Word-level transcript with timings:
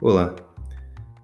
Olá, 0.00 0.32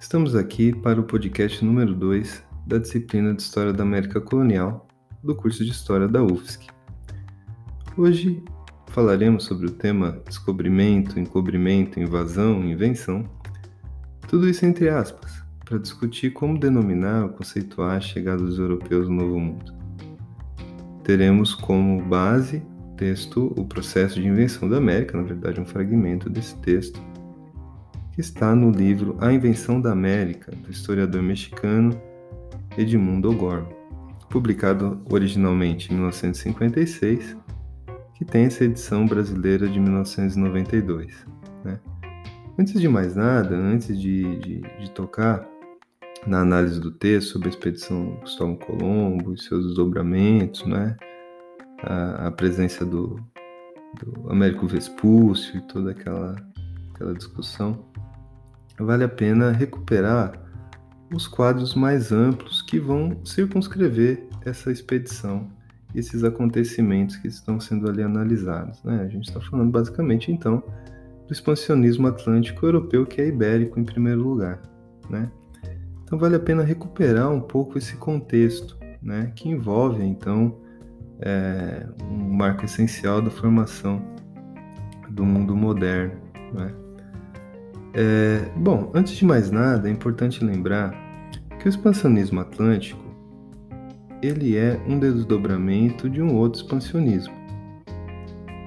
estamos 0.00 0.34
aqui 0.34 0.74
para 0.74 1.00
o 1.00 1.04
podcast 1.04 1.64
número 1.64 1.94
2 1.94 2.42
da 2.66 2.76
disciplina 2.76 3.32
de 3.32 3.40
História 3.40 3.72
da 3.72 3.84
América 3.84 4.20
Colonial 4.20 4.88
do 5.22 5.32
curso 5.32 5.64
de 5.64 5.70
História 5.70 6.08
da 6.08 6.24
UFSC. 6.24 6.66
Hoje 7.96 8.42
falaremos 8.88 9.44
sobre 9.44 9.68
o 9.68 9.70
tema 9.70 10.20
descobrimento, 10.26 11.20
encobrimento, 11.20 12.00
invasão, 12.00 12.64
invenção, 12.64 13.24
tudo 14.26 14.48
isso 14.48 14.66
entre 14.66 14.88
aspas, 14.88 15.40
para 15.64 15.78
discutir 15.78 16.32
como 16.32 16.58
denominar 16.58 17.26
ou 17.26 17.28
conceituar 17.28 17.98
a 17.98 18.00
chegada 18.00 18.42
dos 18.42 18.58
europeus 18.58 19.08
no 19.08 19.14
Novo 19.14 19.38
Mundo. 19.38 19.72
Teremos 21.04 21.54
como 21.54 22.02
base 22.02 22.60
texto 22.96 23.54
O 23.56 23.64
Processo 23.66 24.20
de 24.20 24.26
Invenção 24.26 24.68
da 24.68 24.78
América, 24.78 25.16
na 25.16 25.22
verdade 25.22 25.60
um 25.60 25.64
fragmento 25.64 26.28
desse 26.28 26.56
texto, 26.58 27.00
que 28.14 28.20
está 28.20 28.54
no 28.54 28.70
livro 28.70 29.16
A 29.20 29.32
Invenção 29.32 29.80
da 29.80 29.90
América, 29.90 30.52
do 30.52 30.70
historiador 30.70 31.20
mexicano 31.20 32.00
Edmundo 32.78 33.30
O'Gorman, 33.30 33.74
publicado 34.30 35.02
originalmente 35.10 35.90
em 35.90 35.96
1956, 35.96 37.36
que 38.14 38.24
tem 38.24 38.44
essa 38.44 38.64
edição 38.64 39.04
brasileira 39.04 39.68
de 39.68 39.80
1992. 39.80 41.26
Né? 41.64 41.80
Antes 42.56 42.80
de 42.80 42.88
mais 42.88 43.16
nada, 43.16 43.56
antes 43.56 43.98
de, 43.98 44.38
de, 44.38 44.60
de, 44.60 44.90
tocar 44.92 45.44
na 46.24 46.40
análise 46.40 46.78
do 46.80 46.92
texto 46.92 47.32
sobre 47.32 47.48
a 47.48 47.50
expedição 47.50 48.16
Cristóvão 48.20 48.56
Colombo 48.56 49.34
e 49.34 49.42
seus 49.42 49.66
desdobramentos, 49.66 50.64
né? 50.66 50.96
a, 51.82 52.28
a 52.28 52.30
presença 52.30 52.86
do, 52.86 53.18
do 54.00 54.30
Américo 54.30 54.68
Vespúcio 54.68 55.58
e 55.58 55.60
toda 55.62 55.90
aquela, 55.90 56.36
aquela 56.94 57.12
discussão, 57.12 57.84
vale 58.78 59.04
a 59.04 59.08
pena 59.08 59.50
recuperar 59.50 60.40
os 61.12 61.26
quadros 61.26 61.74
mais 61.74 62.12
amplos 62.12 62.62
que 62.62 62.78
vão 62.78 63.20
circunscrever 63.24 64.26
essa 64.44 64.70
expedição, 64.70 65.48
esses 65.94 66.24
acontecimentos 66.24 67.16
que 67.16 67.28
estão 67.28 67.60
sendo 67.60 67.88
ali 67.88 68.02
analisados. 68.02 68.82
Né? 68.82 69.02
A 69.02 69.08
gente 69.08 69.28
está 69.28 69.40
falando 69.40 69.70
basicamente 69.70 70.32
então 70.32 70.62
do 71.26 71.32
expansionismo 71.32 72.06
atlântico 72.06 72.66
europeu, 72.66 73.06
que 73.06 73.20
é 73.20 73.28
ibérico 73.28 73.78
em 73.78 73.84
primeiro 73.84 74.22
lugar. 74.22 74.60
Né? 75.08 75.30
Então 76.02 76.18
vale 76.18 76.36
a 76.36 76.40
pena 76.40 76.62
recuperar 76.62 77.30
um 77.30 77.40
pouco 77.40 77.78
esse 77.78 77.96
contexto, 77.96 78.76
né? 79.02 79.32
que 79.34 79.48
envolve 79.48 80.02
então 80.04 80.58
é, 81.20 81.86
um 82.10 82.34
marco 82.34 82.64
essencial 82.64 83.22
da 83.22 83.30
formação 83.30 84.02
do 85.10 85.24
mundo 85.24 85.56
moderno. 85.56 86.20
Né? 86.52 86.83
É, 87.94 88.50
bom, 88.56 88.90
antes 88.92 89.14
de 89.14 89.24
mais 89.24 89.50
nada, 89.50 89.88
é 89.88 89.92
importante 89.92 90.44
lembrar 90.44 90.92
que 91.60 91.66
o 91.66 91.68
expansionismo 91.68 92.40
atlântico 92.40 93.04
ele 94.20 94.56
é 94.56 94.80
um 94.88 94.98
desdobramento 94.98 96.08
de 96.08 96.20
um 96.20 96.34
outro 96.34 96.60
expansionismo 96.60 97.34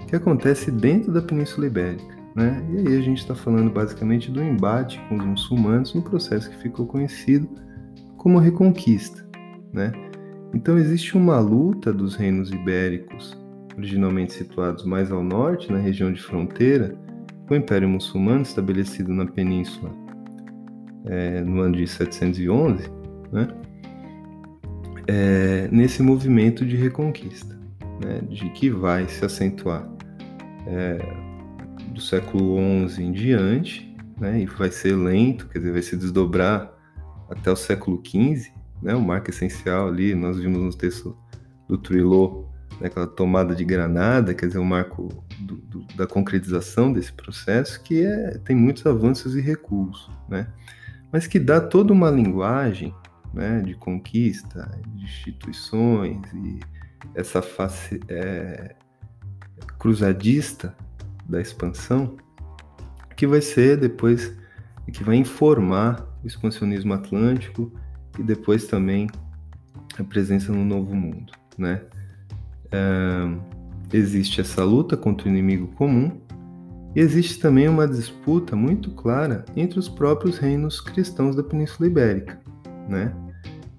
que 0.08 0.16
acontece 0.16 0.72
dentro 0.72 1.11
da 1.11 1.22
Península 1.22 1.67
Ibérica. 1.67 2.16
Né? 2.33 2.64
E 2.72 2.78
aí 2.78 2.98
a 2.98 3.02
gente 3.02 3.17
está 3.17 3.36
falando 3.36 3.70
basicamente 3.70 4.31
do 4.31 4.42
embate 4.42 5.02
com 5.09 5.17
os 5.17 5.25
muçulmanos 5.25 5.94
no 5.94 6.02
processo 6.02 6.50
que 6.50 6.58
ficou 6.58 6.86
conhecido 6.86 7.50
como 8.16 8.38
Reconquista. 8.38 9.28
Né? 9.73 9.92
Então 10.53 10.78
existe 10.78 11.17
uma 11.17 11.39
luta 11.39 11.92
dos 11.92 12.16
reinos 12.16 12.52
ibéricos, 12.52 13.38
originalmente 13.75 14.33
situados 14.33 14.86
mais 14.86 15.11
ao 15.11 15.23
norte, 15.23 15.72
na 15.72 15.80
região 15.80 16.14
de 16.14 16.22
fronteira, 16.22 16.95
o 17.50 17.56
Império 17.56 17.88
Muçulmano, 17.88 18.42
estabelecido 18.42 19.14
na 19.14 19.26
península 19.26 19.92
é, 21.06 21.42
no 21.42 21.62
ano 21.62 21.76
de 21.76 21.88
711, 21.88 22.89
né, 23.32 23.48
é, 25.08 25.70
nesse 25.71 26.04
movimento 26.04 26.66
de 26.66 26.76
reconquista, 26.76 27.58
né, 28.04 28.21
de 28.30 28.49
que 28.49 28.70
vai 28.70 29.08
se 29.08 29.23
acentuar 29.23 29.89
é, 30.67 30.98
do 31.94 32.02
século 32.02 32.58
XI 32.89 33.04
em 33.04 33.11
diante, 33.11 33.95
né, 34.20 34.42
e 34.42 34.45
vai 34.45 34.70
ser 34.70 34.95
lento, 34.95 35.48
quer 35.48 35.60
dizer, 35.60 35.71
vai 35.71 35.82
se 35.82 35.95
desdobrar 35.95 36.73
até 37.30 37.52
o 37.52 37.55
século 37.55 38.02
XV, 38.05 38.52
né, 38.82 38.94
o 38.94 39.02
marco 39.02 39.30
essencial 39.30 39.88
ali, 39.88 40.14
nós 40.14 40.38
vimos 40.38 40.60
no 40.60 40.73
texto 40.73 41.17
do 41.70 41.77
Trilô, 41.77 42.50
né, 42.82 42.88
aquela 42.88 43.08
tomada 43.08 43.55
de 43.55 43.64
Granada, 43.64 44.33
quer 44.33 44.48
dizer, 44.48 44.60
o 44.60 44.66
marco 44.66 45.08
do, 45.39 45.55
do, 45.55 45.80
da 45.95 46.08
concretização 46.08 46.92
desse 46.92 47.11
processo, 47.14 47.81
que 47.81 48.03
é, 48.03 48.37
tem 48.39 48.55
muitos 48.55 48.86
avanços 48.86 49.36
e 49.36 49.42
recuos, 49.42 50.09
né? 50.27 50.48
mas 51.11 51.27
que 51.27 51.39
dá 51.39 51.61
toda 51.61 51.93
uma 51.93 52.09
linguagem 52.09 52.93
né, 53.33 53.61
de 53.61 53.76
conquista, 53.76 54.70
de 54.87 55.03
instituições 55.03 56.21
e 56.33 56.59
essa 57.15 57.42
face 57.42 57.99
é, 58.08 58.76
cruzadista 59.77 60.76
da 61.27 61.42
expansão, 61.42 62.17
que 63.15 63.27
vai 63.27 63.42
ser 63.42 63.77
depois, 63.77 64.33
que 64.92 65.03
vai 65.03 65.15
informar 65.15 66.08
o 66.23 66.27
expansionismo 66.27 66.93
atlântico 66.93 67.71
e 68.17 68.23
depois 68.23 68.65
também 68.67 69.08
a 69.97 70.03
presença 70.03 70.52
no 70.52 70.64
Novo 70.64 70.95
Mundo, 70.95 71.33
né? 71.58 71.81
Existe 73.93 74.42
essa 74.42 74.64
luta 74.64 74.98
contra 74.98 75.27
o 75.27 75.31
inimigo 75.31 75.67
comum 75.75 76.11
e 76.95 76.99
existe 76.99 77.39
também 77.39 77.67
uma 77.67 77.87
disputa 77.87 78.55
muito 78.55 78.92
clara 78.92 79.45
entre 79.55 79.77
os 79.80 79.87
próprios 79.87 80.37
reinos 80.37 80.81
cristãos 80.81 81.36
da 81.36 81.43
Península 81.43 81.87
Ibérica, 81.87 82.39
né? 82.87 83.14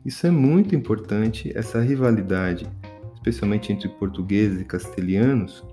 Isso 0.04 0.26
é 0.26 0.30
muito 0.30 0.74
importante, 0.74 1.52
essa 1.54 1.80
rivalidade, 1.80 2.66
especialmente 3.14 3.72
entre 3.72 3.88
portugueses 3.88 4.60
e 4.60 4.64
castelhanos, 4.64 5.64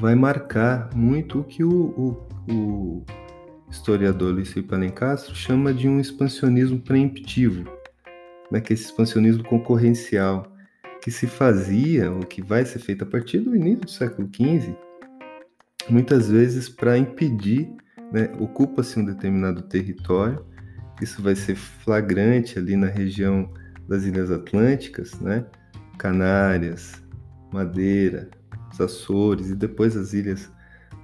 vai 0.00 0.14
marcar 0.14 0.90
muito 0.94 1.40
o 1.40 1.44
que 1.44 1.62
o, 1.62 1.70
o, 1.70 2.52
o 2.52 3.04
historiador 3.70 4.34
Luiz 4.34 4.52
Felipe 4.52 4.74
Alencastro 4.74 5.34
chama 5.34 5.74
de 5.74 5.88
um 5.88 6.00
expansionismo 6.00 6.80
preemptivo, 6.80 7.70
né? 8.50 8.60
que 8.60 8.72
é 8.72 8.74
esse 8.74 8.86
expansionismo 8.86 9.44
concorrencial, 9.44 10.50
que 11.02 11.10
se 11.10 11.26
fazia, 11.26 12.10
ou 12.10 12.20
que 12.20 12.42
vai 12.42 12.64
ser 12.64 12.78
feito 12.78 13.04
a 13.04 13.06
partir 13.06 13.38
do 13.38 13.54
início 13.54 13.80
do 13.80 13.90
século 13.90 14.28
XV, 14.28 14.74
muitas 15.88 16.28
vezes 16.28 16.68
para 16.68 16.98
impedir, 16.98 17.70
né, 18.12 18.30
ocupa-se 18.38 18.98
um 18.98 19.04
determinado 19.04 19.62
território, 19.62 20.44
isso 21.00 21.22
vai 21.22 21.34
ser 21.34 21.54
flagrante 21.54 22.58
ali 22.58 22.76
na 22.76 22.88
região 22.88 23.52
das 23.88 24.04
Ilhas 24.04 24.30
Atlânticas, 24.30 25.18
né, 25.20 25.46
Canárias, 25.96 27.02
Madeira, 27.52 28.28
os 28.72 28.80
Açores 28.80 29.50
e 29.50 29.54
depois 29.54 29.96
as 29.96 30.12
ilhas 30.12 30.50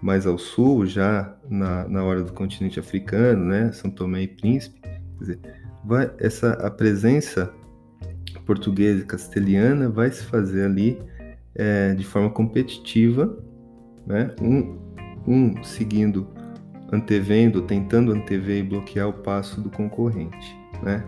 mais 0.02 0.26
ao 0.26 0.36
sul, 0.36 0.84
já 0.84 1.34
na, 1.48 1.88
na 1.88 2.04
hora 2.04 2.22
do 2.22 2.32
continente 2.32 2.78
africano, 2.78 3.44
né, 3.46 3.72
São 3.72 3.90
Tomé 3.90 4.22
e 4.22 4.28
Príncipe, 4.28 4.80
quer 4.80 5.00
dizer, 5.18 5.38
vai, 5.84 6.10
essa, 6.18 6.52
a 6.54 6.70
presença 6.70 7.52
portuguesa 8.44 9.02
e 9.02 9.04
castelhana 9.04 9.88
vai 9.88 10.10
se 10.10 10.24
fazer 10.24 10.64
ali 10.64 10.98
é, 11.54 11.94
de 11.94 12.04
forma 12.04 12.30
competitiva, 12.30 13.36
né? 14.06 14.30
um, 14.40 14.76
um 15.26 15.62
seguindo, 15.62 16.28
antevendo, 16.92 17.62
tentando 17.62 18.12
antever 18.12 18.58
e 18.58 18.62
bloquear 18.62 19.08
o 19.08 19.12
passo 19.12 19.60
do 19.60 19.70
concorrente. 19.70 20.56
Né? 20.82 21.04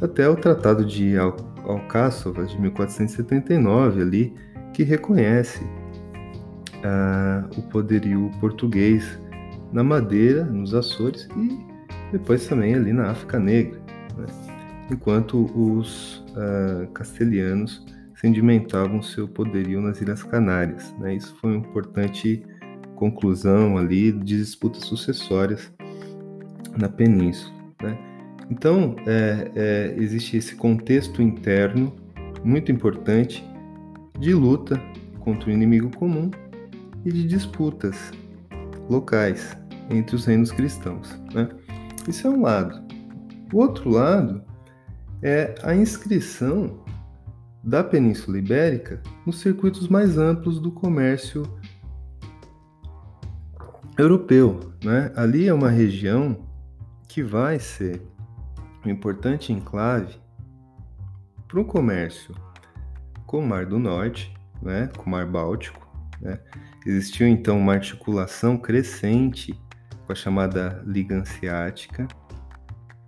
Até 0.00 0.28
o 0.28 0.36
Tratado 0.36 0.84
de 0.84 1.16
Al 1.16 1.36
Alcáçovas 1.64 2.50
de 2.50 2.60
1479 2.60 4.00
ali, 4.00 4.34
que 4.72 4.82
reconhece 4.82 5.62
ah, 6.82 7.44
o 7.56 7.62
poderio 7.62 8.30
português 8.40 9.18
na 9.72 9.84
Madeira, 9.84 10.42
nos 10.44 10.74
Açores 10.74 11.28
e 11.36 11.58
depois 12.12 12.46
também 12.46 12.74
ali 12.74 12.92
na 12.92 13.10
África 13.10 13.38
Negra. 13.38 13.78
Né? 14.16 14.49
Enquanto 14.90 15.44
os 15.54 16.24
uh, 16.30 16.86
castelhanos 16.92 17.84
sedimentavam 18.20 19.00
seu 19.00 19.26
poderio 19.26 19.80
nas 19.80 20.00
Ilhas 20.00 20.22
Canárias. 20.22 20.94
Né? 20.98 21.14
Isso 21.14 21.34
foi 21.40 21.56
uma 21.56 21.66
importante 21.66 22.42
conclusão 22.96 23.78
ali 23.78 24.12
de 24.12 24.36
disputas 24.38 24.84
sucessórias 24.84 25.72
na 26.76 26.88
península. 26.88 27.54
Né? 27.82 27.98
Então, 28.50 28.94
é, 29.06 29.50
é, 29.54 29.94
existe 29.96 30.36
esse 30.36 30.54
contexto 30.54 31.22
interno 31.22 31.94
muito 32.44 32.70
importante 32.70 33.44
de 34.18 34.34
luta 34.34 34.80
contra 35.20 35.48
o 35.48 35.52
inimigo 35.52 35.90
comum 35.96 36.30
e 37.04 37.12
de 37.12 37.26
disputas 37.26 38.12
locais 38.88 39.56
entre 39.88 40.16
os 40.16 40.26
reinos 40.26 40.52
cristãos. 40.52 41.18
Né? 41.32 41.48
Isso 42.06 42.26
é 42.26 42.30
um 42.30 42.42
lado. 42.42 42.82
O 43.52 43.58
outro 43.58 43.88
lado 43.88 44.42
é 45.22 45.54
a 45.62 45.74
inscrição 45.74 46.82
da 47.62 47.84
Península 47.84 48.38
Ibérica 48.38 49.02
nos 49.26 49.40
circuitos 49.40 49.88
mais 49.88 50.16
amplos 50.16 50.58
do 50.60 50.70
comércio 50.70 51.42
europeu. 53.98 54.72
Né? 54.82 55.12
Ali 55.14 55.46
é 55.46 55.52
uma 55.52 55.70
região 55.70 56.46
que 57.06 57.22
vai 57.22 57.58
ser 57.58 58.00
um 58.84 58.90
importante 58.90 59.52
enclave 59.52 60.18
para 61.46 61.60
o 61.60 61.64
comércio 61.64 62.34
com 63.26 63.40
o 63.40 63.46
Mar 63.46 63.66
do 63.66 63.78
Norte, 63.78 64.32
né, 64.62 64.88
com 64.96 65.04
o 65.04 65.10
Mar 65.10 65.26
Báltico. 65.26 65.86
Né? 66.20 66.38
Existiu 66.86 67.26
então 67.26 67.58
uma 67.58 67.74
articulação 67.74 68.56
crescente 68.56 69.52
com 70.06 70.12
a 70.12 70.14
chamada 70.14 70.82
Liga 70.86 71.16
Hanseática, 71.16 72.08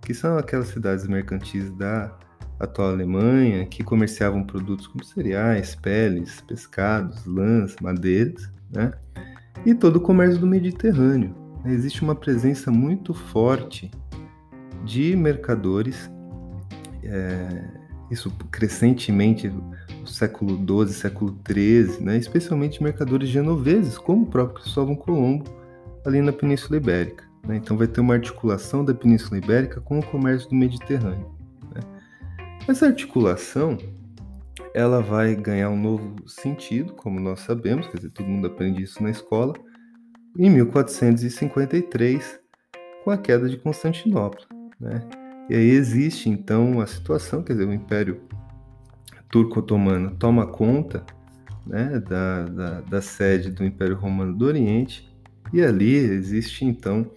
que 0.03 0.13
são 0.13 0.37
aquelas 0.37 0.67
cidades 0.67 1.07
mercantis 1.07 1.71
da 1.71 2.15
atual 2.59 2.89
Alemanha 2.89 3.65
que 3.65 3.83
comerciavam 3.83 4.43
produtos 4.43 4.87
como 4.87 5.03
cereais, 5.03 5.75
peles, 5.75 6.41
pescados, 6.41 7.25
lãs, 7.25 7.75
madeiras, 7.81 8.49
né? 8.71 8.93
e 9.65 9.73
todo 9.73 9.97
o 9.97 10.01
comércio 10.01 10.39
do 10.39 10.47
Mediterrâneo. 10.47 11.35
Existe 11.65 12.01
uma 12.01 12.15
presença 12.15 12.69
muito 12.69 13.13
forte 13.13 13.89
de 14.83 15.15
mercadores, 15.15 16.11
é, 17.03 17.63
isso 18.11 18.29
crescentemente 18.51 19.47
no 19.47 20.07
século 20.07 20.57
XII, 20.57 20.93
século 20.93 21.37
XIII, 21.47 22.03
né? 22.03 22.17
especialmente 22.17 22.83
mercadores 22.83 23.29
genoveses, 23.29 23.97
como 23.97 24.23
o 24.23 24.27
próprio 24.27 24.61
Cristóvão 24.61 24.95
Colombo, 24.95 25.45
ali 26.05 26.21
na 26.21 26.33
Península 26.33 26.77
Ibérica. 26.77 27.32
Né? 27.47 27.57
Então 27.57 27.77
vai 27.77 27.87
ter 27.87 28.01
uma 28.01 28.13
articulação 28.13 28.83
da 28.83 28.93
Península 28.93 29.37
Ibérica 29.37 29.81
com 29.81 29.99
o 29.99 30.05
comércio 30.05 30.49
do 30.49 30.55
Mediterrâneo. 30.55 31.35
Né? 31.73 31.81
Essa 32.67 32.87
articulação 32.87 33.77
ela 34.73 35.01
vai 35.01 35.35
ganhar 35.35 35.69
um 35.69 35.79
novo 35.79 36.27
sentido, 36.27 36.93
como 36.93 37.19
nós 37.19 37.41
sabemos, 37.41 37.87
quer 37.87 37.97
dizer, 37.97 38.09
todo 38.09 38.27
mundo 38.27 38.47
aprende 38.47 38.81
isso 38.81 39.03
na 39.03 39.11
escola, 39.11 39.53
em 40.37 40.49
1453, 40.49 42.39
com 43.03 43.11
a 43.11 43.17
queda 43.17 43.47
de 43.47 43.57
Constantinopla. 43.57 44.45
Né? 44.79 45.07
E 45.49 45.55
aí 45.55 45.69
existe 45.69 46.29
então 46.29 46.81
a 46.81 46.87
situação, 46.87 47.43
quer 47.43 47.53
dizer, 47.53 47.67
o 47.67 47.73
Império 47.73 48.21
Turco-Otomano 49.29 50.15
toma 50.15 50.47
conta 50.47 51.05
né, 51.67 51.99
da, 51.99 52.45
da, 52.45 52.81
da, 52.81 53.01
sede 53.01 53.51
do 53.51 53.63
Império 53.63 53.95
Romano 53.95 54.35
do 54.35 54.45
Oriente, 54.45 55.11
e 55.51 55.61
ali 55.61 55.93
existe 55.95 56.65
então 56.65 57.11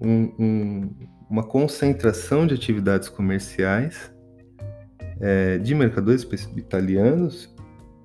um, 0.00 0.32
um, 0.38 0.90
uma 1.30 1.42
concentração 1.42 2.46
de 2.46 2.54
atividades 2.54 3.08
comerciais 3.08 4.12
é, 5.20 5.58
de 5.58 5.74
mercadores 5.74 6.26
italianos 6.56 7.54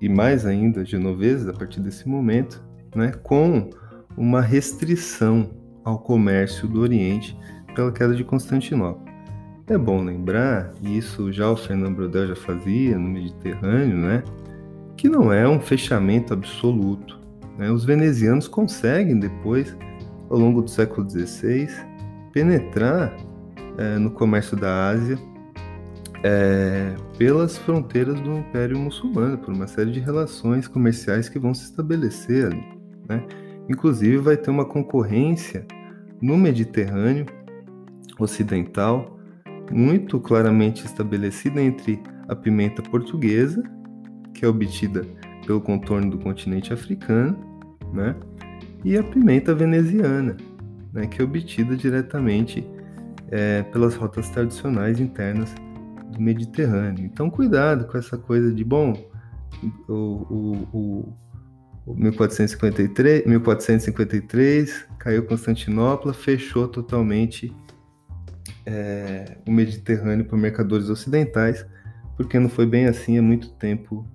e 0.00 0.08
mais 0.08 0.46
ainda 0.46 0.84
genoveses 0.84 1.48
a 1.48 1.52
partir 1.52 1.80
desse 1.80 2.08
momento, 2.08 2.62
né, 2.94 3.12
com 3.22 3.70
uma 4.16 4.40
restrição 4.40 5.50
ao 5.84 5.98
comércio 5.98 6.68
do 6.68 6.80
Oriente 6.80 7.36
pela 7.74 7.92
queda 7.92 8.14
de 8.14 8.24
Constantinopla. 8.24 9.08
É 9.66 9.76
bom 9.76 10.02
lembrar, 10.02 10.72
e 10.80 10.96
isso 10.96 11.30
já 11.30 11.50
o 11.50 11.56
Fernando 11.56 11.96
Brodel 11.96 12.28
já 12.28 12.36
fazia 12.36 12.98
no 12.98 13.08
Mediterrâneo, 13.08 13.98
né, 13.98 14.22
que 14.96 15.08
não 15.08 15.32
é 15.32 15.48
um 15.48 15.60
fechamento 15.60 16.32
absoluto. 16.32 17.18
Né? 17.58 17.70
Os 17.70 17.84
venezianos 17.84 18.48
conseguem 18.48 19.18
depois, 19.18 19.76
ao 20.30 20.38
longo 20.38 20.62
do 20.62 20.70
século 20.70 21.08
XVI, 21.08 21.68
penetrar 22.32 23.16
é, 23.76 23.98
no 23.98 24.10
comércio 24.10 24.56
da 24.56 24.88
Ásia 24.88 25.18
é, 26.22 26.94
pelas 27.16 27.56
fronteiras 27.58 28.20
do 28.20 28.38
Império 28.38 28.78
Muçulmano, 28.78 29.38
por 29.38 29.54
uma 29.54 29.66
série 29.66 29.90
de 29.90 30.00
relações 30.00 30.66
comerciais 30.66 31.28
que 31.28 31.38
vão 31.38 31.54
se 31.54 31.64
estabelecer 31.64 32.46
ali. 32.46 32.64
Né? 33.08 33.22
Inclusive, 33.68 34.18
vai 34.18 34.36
ter 34.36 34.50
uma 34.50 34.64
concorrência 34.64 35.66
no 36.20 36.36
Mediterrâneo 36.36 37.26
Ocidental 38.18 39.16
muito 39.70 40.18
claramente 40.18 40.84
estabelecida 40.84 41.62
entre 41.62 42.02
a 42.26 42.34
pimenta 42.34 42.82
portuguesa, 42.82 43.62
que 44.34 44.44
é 44.44 44.48
obtida 44.48 45.04
pelo 45.46 45.60
contorno 45.60 46.10
do 46.10 46.18
continente 46.18 46.72
africano, 46.72 47.38
né? 47.92 48.14
E 48.84 48.96
a 48.96 49.02
pimenta 49.02 49.54
veneziana, 49.54 50.36
né? 50.92 51.06
que 51.06 51.20
é 51.20 51.24
obtida 51.24 51.76
diretamente 51.76 52.66
é, 53.30 53.62
pelas 53.64 53.94
rotas 53.94 54.28
tradicionais 54.30 55.00
internas 55.00 55.54
do 56.12 56.20
Mediterrâneo. 56.20 57.04
Então, 57.04 57.28
cuidado 57.30 57.86
com 57.86 57.98
essa 57.98 58.16
coisa 58.16 58.52
de, 58.52 58.64
bom, 58.64 58.92
o, 59.88 60.64
o, 60.72 61.16
o 61.86 61.94
1453, 61.94 63.26
1453 63.26 64.86
caiu 64.98 65.26
Constantinopla, 65.26 66.14
fechou 66.14 66.68
totalmente 66.68 67.54
é, 68.64 69.38
o 69.46 69.50
Mediterrâneo 69.50 70.24
para 70.24 70.36
mercadores 70.36 70.88
ocidentais, 70.88 71.66
porque 72.16 72.38
não 72.38 72.48
foi 72.48 72.66
bem 72.66 72.86
assim 72.86 73.18
há 73.18 73.22
muito 73.22 73.50
tempo 73.50 74.06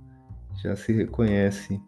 já 0.62 0.75
se 0.75 0.94
reconhece 0.94 1.80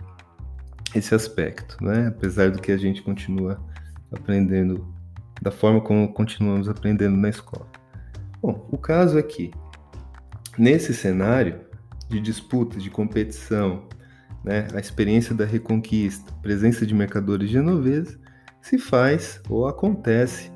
esse 0.95 1.13
aspecto, 1.13 1.83
né? 1.83 2.07
apesar 2.07 2.51
do 2.51 2.62
que 2.62 2.71
a 2.71 2.77
gente 2.77 3.01
continua 3.01 3.59
aprendendo 4.12 4.88
da 5.42 5.51
forma 5.51 5.81
como 5.81 6.12
continuamos 6.13 6.69
aprendendo 6.69 7.18
na 7.18 7.30
escola. 7.30 7.68
Bom, 8.42 8.68
o 8.71 8.77
caso 8.77 9.18
é 9.19 9.24
que 9.24 9.51
Nesse 10.57 10.94
cenário 10.94 11.59
de 12.07 12.21
disputa, 12.21 12.80
de 12.80 12.89
competição, 12.89 13.89
né, 14.42 14.68
a 14.74 14.80
experiência 14.80 15.36
da 15.36 15.44
reconquista, 15.44 16.31
presença 16.42 16.86
de 16.86 16.95
mercadores 16.95 17.50
genoveses, 17.50 18.18
se 18.62 18.77
faz 18.77 19.41
ou 19.50 19.68
acontece 19.68 20.50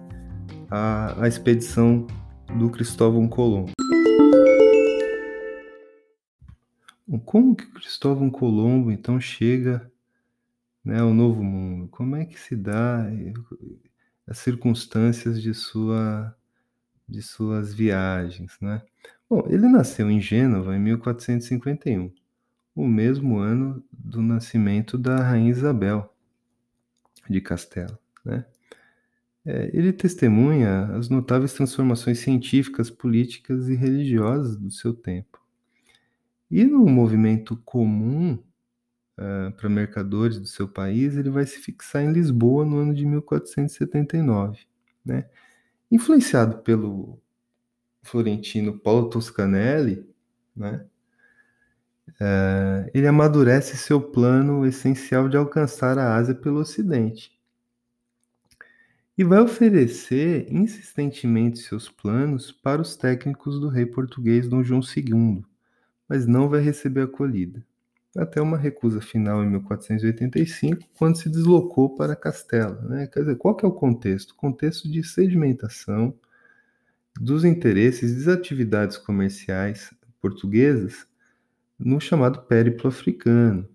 a, 0.71 1.21
a 1.21 1.27
expedição 1.27 2.07
do 2.57 2.69
Cristóvão 2.69 3.27
Colombo. 3.27 3.71
Como 7.25 7.55
que 7.55 7.65
Cristóvão 7.73 8.29
Colombo 8.29 8.89
então 8.89 9.19
chega 9.19 9.91
né, 10.83 10.99
ao 10.99 11.13
Novo 11.13 11.43
Mundo? 11.43 11.87
Como 11.89 12.15
é 12.15 12.25
que 12.25 12.39
se 12.39 12.55
dá 12.55 13.05
eh, 13.11 13.33
as 14.27 14.37
circunstâncias 14.39 15.41
de 15.41 15.53
sua 15.53 16.35
de 17.07 17.23
suas 17.23 17.73
viagens, 17.73 18.55
né? 18.61 18.83
Bom, 19.29 19.43
ele 19.49 19.67
nasceu 19.67 20.09
em 20.11 20.21
Gênova 20.21 20.75
em 20.75 20.79
1451, 20.79 22.13
o 22.75 22.87
mesmo 22.87 23.37
ano 23.39 23.83
do 23.91 24.21
nascimento 24.21 24.97
da 24.97 25.17
rainha 25.17 25.49
Isabel 25.49 26.13
de 27.27 27.41
Castela, 27.41 27.99
né? 28.23 28.45
É, 29.45 29.71
ele 29.73 29.91
testemunha 29.91 30.85
as 30.95 31.09
notáveis 31.09 31.53
transformações 31.53 32.19
científicas, 32.19 32.89
políticas 32.91 33.67
e 33.69 33.75
religiosas 33.75 34.55
do 34.57 34.69
seu 34.69 34.93
tempo. 34.93 35.39
E 36.51 36.63
no 36.65 36.85
movimento 36.87 37.57
comum 37.65 38.37
uh, 39.19 39.51
para 39.51 39.69
mercadores 39.69 40.39
do 40.39 40.47
seu 40.47 40.67
país, 40.67 41.15
ele 41.15 41.29
vai 41.29 41.45
se 41.45 41.59
fixar 41.59 42.03
em 42.03 42.11
Lisboa 42.11 42.65
no 42.65 42.77
ano 42.77 42.93
de 42.95 43.05
1479, 43.05 44.65
né? 45.05 45.29
Influenciado 45.91 46.59
pelo 46.59 47.19
florentino 48.01 48.79
Paulo 48.79 49.09
Toscanelli, 49.09 50.07
né? 50.55 50.85
É, 52.19 52.91
ele 52.93 53.07
amadurece 53.07 53.77
seu 53.77 54.01
plano 54.01 54.65
essencial 54.65 55.29
de 55.29 55.37
alcançar 55.37 55.97
a 55.97 56.15
Ásia 56.15 56.33
pelo 56.33 56.59
Ocidente 56.59 57.39
e 59.19 59.23
vai 59.25 59.41
oferecer 59.41 60.47
insistentemente 60.49 61.59
seus 61.59 61.89
planos 61.89 62.53
para 62.53 62.81
os 62.81 62.95
técnicos 62.95 63.59
do 63.59 63.67
rei 63.67 63.85
português 63.85 64.47
Dom 64.47 64.63
João 64.63 64.79
II, 64.79 65.43
mas 66.07 66.25
não 66.25 66.47
vai 66.47 66.61
receber 66.61 67.01
acolhida, 67.01 67.61
até 68.21 68.41
uma 68.41 68.57
recusa 68.57 69.01
final 69.01 69.43
em 69.43 69.49
1485, 69.49 70.85
quando 70.97 71.17
se 71.17 71.29
deslocou 71.29 71.95
para 71.95 72.15
Castela. 72.15 72.81
Né? 72.81 73.07
Quer 73.07 73.21
dizer, 73.21 73.35
qual 73.37 73.55
que 73.55 73.65
é 73.65 73.67
o 73.67 73.71
contexto? 73.71 74.35
Contexto 74.35 74.89
de 74.89 75.03
sedimentação 75.03 76.13
dos 77.19 77.43
interesses 77.43 78.25
das 78.25 78.33
atividades 78.33 78.97
comerciais 78.97 79.93
portuguesas 80.21 81.07
no 81.77 81.99
chamado 81.99 82.41
périplo 82.43 82.87
africano, 82.89 83.67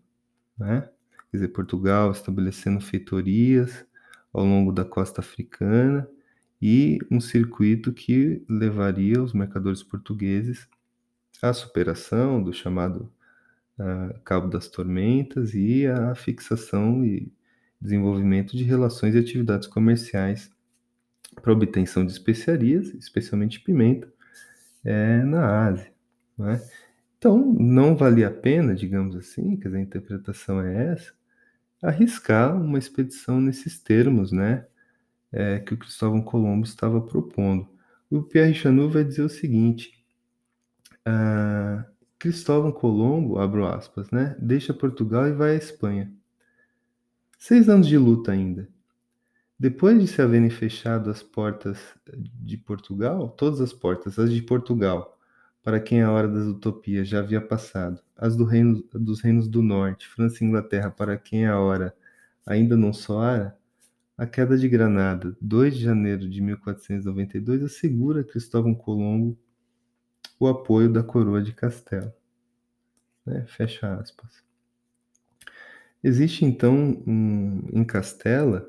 né? 0.58 0.88
Quer 1.30 1.38
dizer, 1.38 1.48
Portugal 1.48 2.10
estabelecendo 2.12 2.80
feitorias 2.80 3.84
ao 4.32 4.44
longo 4.44 4.72
da 4.72 4.84
costa 4.84 5.20
africana 5.20 6.08
e 6.60 6.98
um 7.10 7.20
circuito 7.20 7.92
que 7.92 8.44
levaria 8.48 9.22
os 9.22 9.32
mercadores 9.32 9.82
portugueses 9.82 10.68
à 11.42 11.52
superação 11.52 12.42
do 12.42 12.52
chamado 12.52 13.12
uh, 13.78 14.18
Cabo 14.24 14.48
das 14.48 14.68
Tormentas 14.68 15.54
e 15.54 15.86
à 15.86 16.14
fixação 16.14 17.04
e 17.04 17.32
desenvolvimento 17.80 18.56
de 18.56 18.64
relações 18.64 19.14
e 19.14 19.18
atividades 19.18 19.68
comerciais 19.68 20.50
para 21.40 21.52
obtenção 21.52 22.04
de 22.04 22.12
especiarias, 22.12 22.94
especialmente 22.94 23.60
pimenta, 23.60 24.12
é, 24.84 25.22
na 25.22 25.66
Ásia. 25.66 25.92
Né? 26.38 26.60
Então, 27.18 27.54
não 27.58 27.96
valia 27.96 28.28
a 28.28 28.30
pena, 28.30 28.74
digamos 28.74 29.16
assim, 29.16 29.56
dizer, 29.56 29.76
a 29.76 29.80
interpretação 29.80 30.60
é 30.60 30.92
essa, 30.92 31.12
arriscar 31.82 32.56
uma 32.56 32.78
expedição 32.78 33.40
nesses 33.40 33.78
termos, 33.78 34.32
né, 34.32 34.66
é, 35.32 35.58
que 35.58 35.74
o 35.74 35.78
Cristóvão 35.78 36.22
Colombo 36.22 36.64
estava 36.64 37.00
propondo. 37.00 37.68
o 38.10 38.22
Pierre 38.22 38.54
Chanu 38.54 38.90
vai 38.90 39.04
dizer 39.04 39.22
o 39.22 39.28
seguinte: 39.28 40.04
ah, 41.04 41.84
Cristóvão 42.18 42.72
Colombo, 42.72 43.38
abro 43.38 43.66
aspas, 43.66 44.10
né, 44.10 44.36
deixa 44.38 44.72
Portugal 44.72 45.26
e 45.28 45.32
vai 45.32 45.52
à 45.52 45.54
Espanha. 45.56 46.12
Seis 47.38 47.68
anos 47.68 47.86
de 47.86 47.98
luta 47.98 48.32
ainda. 48.32 48.68
Depois 49.58 50.00
de 50.00 50.06
se 50.06 50.20
haverem 50.20 50.50
fechado 50.50 51.10
as 51.10 51.22
portas 51.22 51.78
de 52.14 52.56
Portugal, 52.56 53.28
todas 53.28 53.60
as 53.60 53.72
portas, 53.72 54.18
as 54.18 54.32
de 54.32 54.42
Portugal, 54.42 55.18
para 55.62 55.80
quem 55.80 56.02
a 56.02 56.10
hora 56.10 56.28
das 56.28 56.46
utopias 56.46 57.08
já 57.08 57.20
havia 57.20 57.40
passado, 57.40 58.00
as 58.16 58.36
do 58.36 58.44
reino, 58.44 58.82
dos 58.92 59.20
reinos 59.20 59.48
do 59.48 59.62
norte, 59.62 60.08
França 60.08 60.42
e 60.42 60.46
Inglaterra, 60.46 60.90
para 60.90 61.16
quem 61.16 61.46
a 61.46 61.58
hora 61.58 61.94
ainda 62.46 62.76
não 62.76 62.92
soara, 62.92 63.56
a 64.16 64.26
queda 64.26 64.56
de 64.56 64.68
Granada, 64.68 65.36
2 65.40 65.76
de 65.76 65.82
janeiro 65.82 66.28
de 66.28 66.40
1492, 66.40 67.62
assegura 67.62 68.22
Cristóvão 68.22 68.74
Colombo 68.74 69.38
o 70.38 70.46
apoio 70.46 70.92
da 70.92 71.02
coroa 71.02 71.42
de 71.42 71.52
Castelo. 71.52 72.12
Né? 73.24 73.44
Fecha 73.46 73.94
aspas. 73.94 74.42
Existe 76.02 76.44
então 76.44 77.02
um, 77.06 77.62
em 77.72 77.84
Castela 77.84 78.68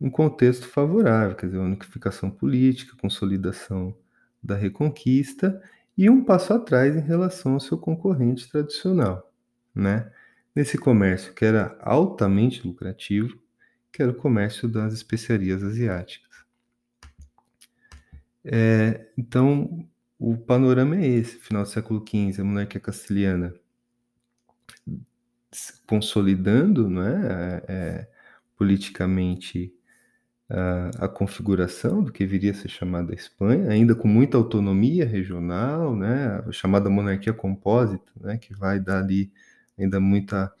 um 0.00 0.08
contexto 0.08 0.66
favorável, 0.66 1.36
quer 1.36 1.46
dizer, 1.46 1.58
unificação 1.58 2.30
política, 2.30 2.96
consolidação 2.96 3.94
da 4.42 4.56
reconquista 4.56 5.62
e 5.96 6.08
um 6.08 6.24
passo 6.24 6.54
atrás 6.54 6.96
em 6.96 7.00
relação 7.00 7.52
ao 7.52 7.60
seu 7.60 7.76
concorrente 7.76 8.48
tradicional, 8.50 9.30
né? 9.74 10.10
Nesse 10.56 10.78
comércio 10.78 11.34
que 11.34 11.44
era 11.44 11.78
altamente 11.82 12.66
lucrativo, 12.66 13.38
que 13.92 14.02
era 14.02 14.10
o 14.10 14.14
comércio 14.14 14.66
das 14.66 14.94
especiarias 14.94 15.62
asiáticas. 15.62 16.30
É, 18.42 19.08
então, 19.18 19.86
o 20.20 20.36
panorama 20.36 20.96
é 20.96 21.06
esse, 21.06 21.38
final 21.38 21.62
do 21.62 21.68
século 21.68 22.04
XV, 22.06 22.42
a 22.42 22.44
monarquia 22.44 22.80
castelhana 22.80 23.54
consolidando 25.86 26.88
não 26.88 27.02
é, 27.02 27.64
é 27.66 28.08
politicamente 28.56 29.74
a, 30.48 31.06
a, 31.06 31.08
configuração 31.08 32.02
do 32.04 32.12
que 32.12 32.26
viria 32.26 32.50
a 32.50 32.54
ser 32.54 32.68
chamada 32.68 33.14
Espanha, 33.14 33.70
ainda 33.70 33.94
com 33.94 34.06
muita 34.06 34.36
autonomia 34.36 35.06
regional, 35.06 35.96
né, 35.96 36.44
a 36.46 36.52
chamada 36.52 36.90
monarquia 36.90 37.32
compósita, 37.32 38.12
né, 38.20 38.36
que 38.36 38.54
vai 38.54 38.78
dar 38.78 38.98
ali 38.98 39.32
ainda 39.78 39.98
muita, 39.98 40.52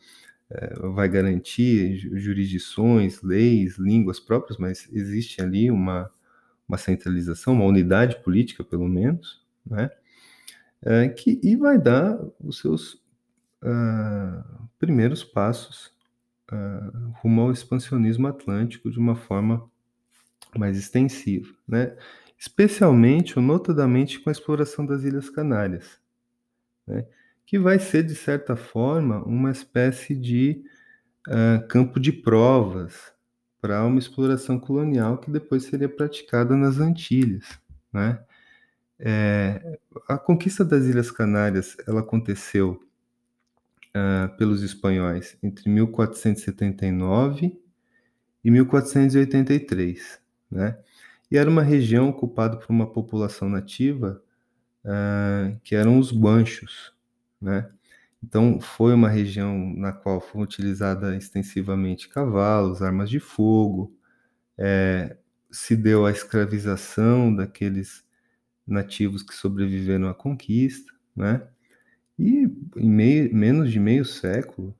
é, 0.50 0.74
vai 0.88 1.08
garantir 1.08 1.98
jurisdições, 2.18 3.22
leis, 3.22 3.76
línguas 3.76 4.18
próprias, 4.18 4.58
mas 4.58 4.88
existe 4.90 5.42
ali 5.42 5.70
uma, 5.70 6.10
uma 6.66 6.78
centralização, 6.78 7.52
uma 7.52 7.66
unidade 7.66 8.22
política, 8.22 8.64
pelo 8.64 8.88
menos, 8.88 9.39
né, 9.66 9.90
é, 10.82 11.08
que, 11.08 11.38
e 11.42 11.56
vai 11.56 11.78
dar 11.78 12.18
os 12.40 12.58
seus 12.58 12.94
uh, 13.62 14.68
primeiros 14.78 15.22
passos 15.22 15.92
uh, 16.50 17.12
rumo 17.16 17.42
ao 17.42 17.52
expansionismo 17.52 18.26
atlântico 18.26 18.90
de 18.90 18.98
uma 18.98 19.14
forma 19.14 19.70
mais 20.56 20.76
extensiva, 20.76 21.52
né? 21.66 21.96
especialmente 22.38 23.38
ou 23.38 23.44
notadamente 23.44 24.18
com 24.18 24.30
a 24.30 24.32
exploração 24.32 24.84
das 24.86 25.04
Ilhas 25.04 25.28
Canárias, 25.28 26.00
né? 26.86 27.06
que 27.44 27.58
vai 27.58 27.78
ser, 27.78 28.02
de 28.02 28.14
certa 28.14 28.56
forma, 28.56 29.22
uma 29.24 29.50
espécie 29.50 30.14
de 30.14 30.64
uh, 31.28 31.66
campo 31.68 32.00
de 32.00 32.12
provas 32.12 33.12
para 33.60 33.84
uma 33.84 33.98
exploração 33.98 34.58
colonial 34.58 35.18
que 35.18 35.30
depois 35.30 35.64
seria 35.64 35.88
praticada 35.88 36.56
nas 36.56 36.78
Antilhas. 36.78 37.60
Né? 37.92 38.18
É, 39.00 39.78
a 40.08 40.18
conquista 40.18 40.64
das 40.64 40.84
Ilhas 40.84 41.10
Canárias 41.10 41.76
ela 41.86 42.00
aconteceu 42.00 42.82
uh, 43.96 44.36
pelos 44.36 44.62
espanhóis 44.62 45.38
entre 45.42 45.70
1479 45.70 47.58
e 48.44 48.50
1483 48.50 50.20
né? 50.50 50.78
E 51.30 51.38
era 51.38 51.48
uma 51.48 51.62
região 51.62 52.08
ocupada 52.08 52.56
por 52.56 52.70
uma 52.70 52.90
população 52.90 53.48
nativa 53.48 54.22
uh, 54.84 55.58
que 55.62 55.76
eram 55.76 55.98
os 55.98 56.10
guanchos, 56.12 56.92
né? 57.40 57.70
Então 58.22 58.60
foi 58.60 58.92
uma 58.92 59.08
região 59.08 59.72
na 59.76 59.92
qual 59.92 60.20
foi 60.20 60.42
utilizada 60.42 61.16
extensivamente 61.16 62.08
cavalos, 62.08 62.82
armas 62.82 63.08
de 63.08 63.18
fogo, 63.18 63.96
é, 64.58 65.16
se 65.50 65.74
deu 65.74 66.04
a 66.04 66.10
escravização 66.10 67.34
daqueles 67.34 68.04
nativos 68.66 69.22
que 69.22 69.34
sobreviveram 69.34 70.08
à 70.08 70.14
conquista, 70.14 70.92
né? 71.14 71.42
E 72.18 72.46
em 72.76 72.90
meio, 72.90 73.34
menos 73.34 73.72
de 73.72 73.80
meio 73.80 74.04
século, 74.04 74.76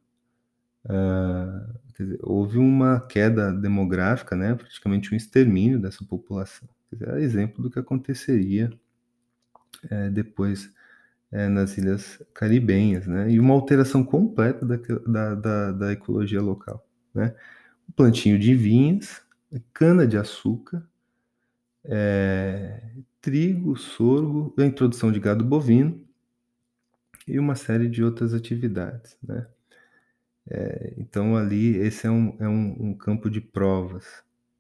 uh, 0.84 1.80
dizer, 1.98 2.18
houve 2.22 2.58
uma 2.58 3.00
queda 3.00 3.52
demográfica, 3.52 4.36
né, 4.36 4.54
praticamente 4.54 5.12
um 5.12 5.16
extermínio 5.16 5.78
dessa 5.78 6.04
população. 6.04 6.68
Dizer, 6.92 7.08
é 7.08 7.20
exemplo 7.20 7.62
do 7.62 7.70
que 7.70 7.78
aconteceria 7.78 8.70
é, 9.88 10.10
depois 10.10 10.72
é, 11.32 11.48
nas 11.48 11.78
ilhas 11.78 12.22
caribenhas, 12.34 13.06
né, 13.06 13.30
e 13.30 13.38
uma 13.38 13.54
alteração 13.54 14.04
completa 14.04 14.66
da, 14.66 14.76
da, 15.06 15.34
da, 15.34 15.72
da 15.72 15.92
ecologia 15.92 16.42
local. 16.42 16.86
Né? 17.14 17.34
O 17.88 18.10
de 18.10 18.54
vinhas, 18.54 19.22
cana-de-açúcar, 19.72 20.86
é, 21.84 22.82
trigo, 23.20 23.76
sorgo, 23.76 24.54
a 24.58 24.64
introdução 24.64 25.12
de 25.12 25.20
gado 25.20 25.44
bovino 25.44 26.02
e 27.26 27.38
uma 27.38 27.54
série 27.54 27.88
de 27.88 28.02
outras 28.02 28.34
atividades. 28.34 29.16
Né? 29.22 29.46
É, 30.48 30.94
então, 30.98 31.36
ali, 31.36 31.76
esse 31.76 32.06
é 32.06 32.10
um, 32.10 32.36
é 32.40 32.48
um, 32.48 32.76
um 32.88 32.94
campo 32.94 33.30
de 33.30 33.40
provas 33.40 34.04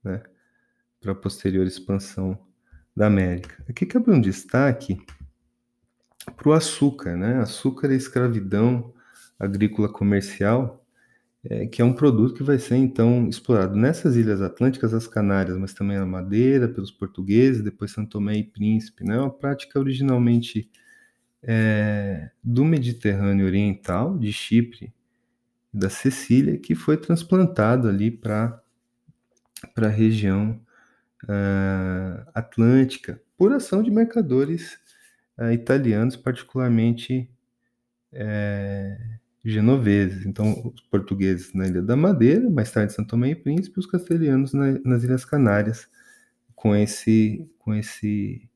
né, 0.04 0.22
para 1.00 1.12
a 1.12 1.14
posterior 1.14 1.66
expansão 1.66 2.38
da 2.94 3.06
América. 3.06 3.64
Aqui 3.68 3.86
cabe 3.86 4.10
um 4.10 4.20
destaque 4.20 5.00
para 6.36 6.48
o 6.48 6.52
açúcar, 6.52 7.16
né? 7.16 7.38
Açúcar 7.38 7.90
é 7.90 7.94
escravidão 7.94 8.92
agrícola 9.38 9.88
comercial, 9.88 10.79
é, 11.44 11.66
que 11.66 11.80
é 11.80 11.84
um 11.84 11.92
produto 11.92 12.34
que 12.34 12.42
vai 12.42 12.58
ser 12.58 12.76
então 12.76 13.28
explorado 13.28 13.74
nessas 13.74 14.16
ilhas 14.16 14.42
atlânticas, 14.42 14.92
as 14.92 15.06
Canárias, 15.06 15.56
mas 15.56 15.72
também 15.72 15.98
na 15.98 16.06
Madeira, 16.06 16.68
pelos 16.68 16.90
portugueses, 16.90 17.62
depois 17.62 17.92
São 17.92 18.04
Tomé 18.04 18.36
e 18.36 18.44
Príncipe, 18.44 19.04
né? 19.04 19.18
Uma 19.18 19.30
prática 19.30 19.78
originalmente 19.78 20.70
é, 21.42 22.30
do 22.44 22.64
Mediterrâneo 22.64 23.46
Oriental, 23.46 24.18
de 24.18 24.32
Chipre 24.32 24.92
da 25.72 25.88
Sicília, 25.88 26.58
que 26.58 26.74
foi 26.74 26.96
transplantado 26.96 27.88
ali 27.88 28.10
para 28.10 28.60
a 29.76 29.88
região 29.88 30.60
uh, 31.24 32.30
atlântica, 32.34 33.20
por 33.36 33.52
ação 33.52 33.82
de 33.82 33.90
mercadores 33.90 34.78
uh, 35.38 35.52
italianos, 35.52 36.16
particularmente 36.16 37.30
uh, 38.12 39.19
genoveses. 39.44 40.26
Então, 40.26 40.72
os 40.74 40.82
portugueses 40.82 41.52
na 41.54 41.66
Ilha 41.66 41.82
da 41.82 41.96
Madeira, 41.96 42.48
mais 42.50 42.70
tarde 42.70 42.92
São 42.92 43.04
Tomé 43.04 43.30
e 43.30 43.34
Príncipe, 43.34 43.78
os 43.78 43.86
castelhanos 43.86 44.52
na, 44.52 44.78
nas 44.84 45.02
Ilhas 45.02 45.24
Canárias, 45.24 45.88
com 46.54 46.76
esse, 46.76 47.48
com 47.58 47.74
esse 47.74 48.48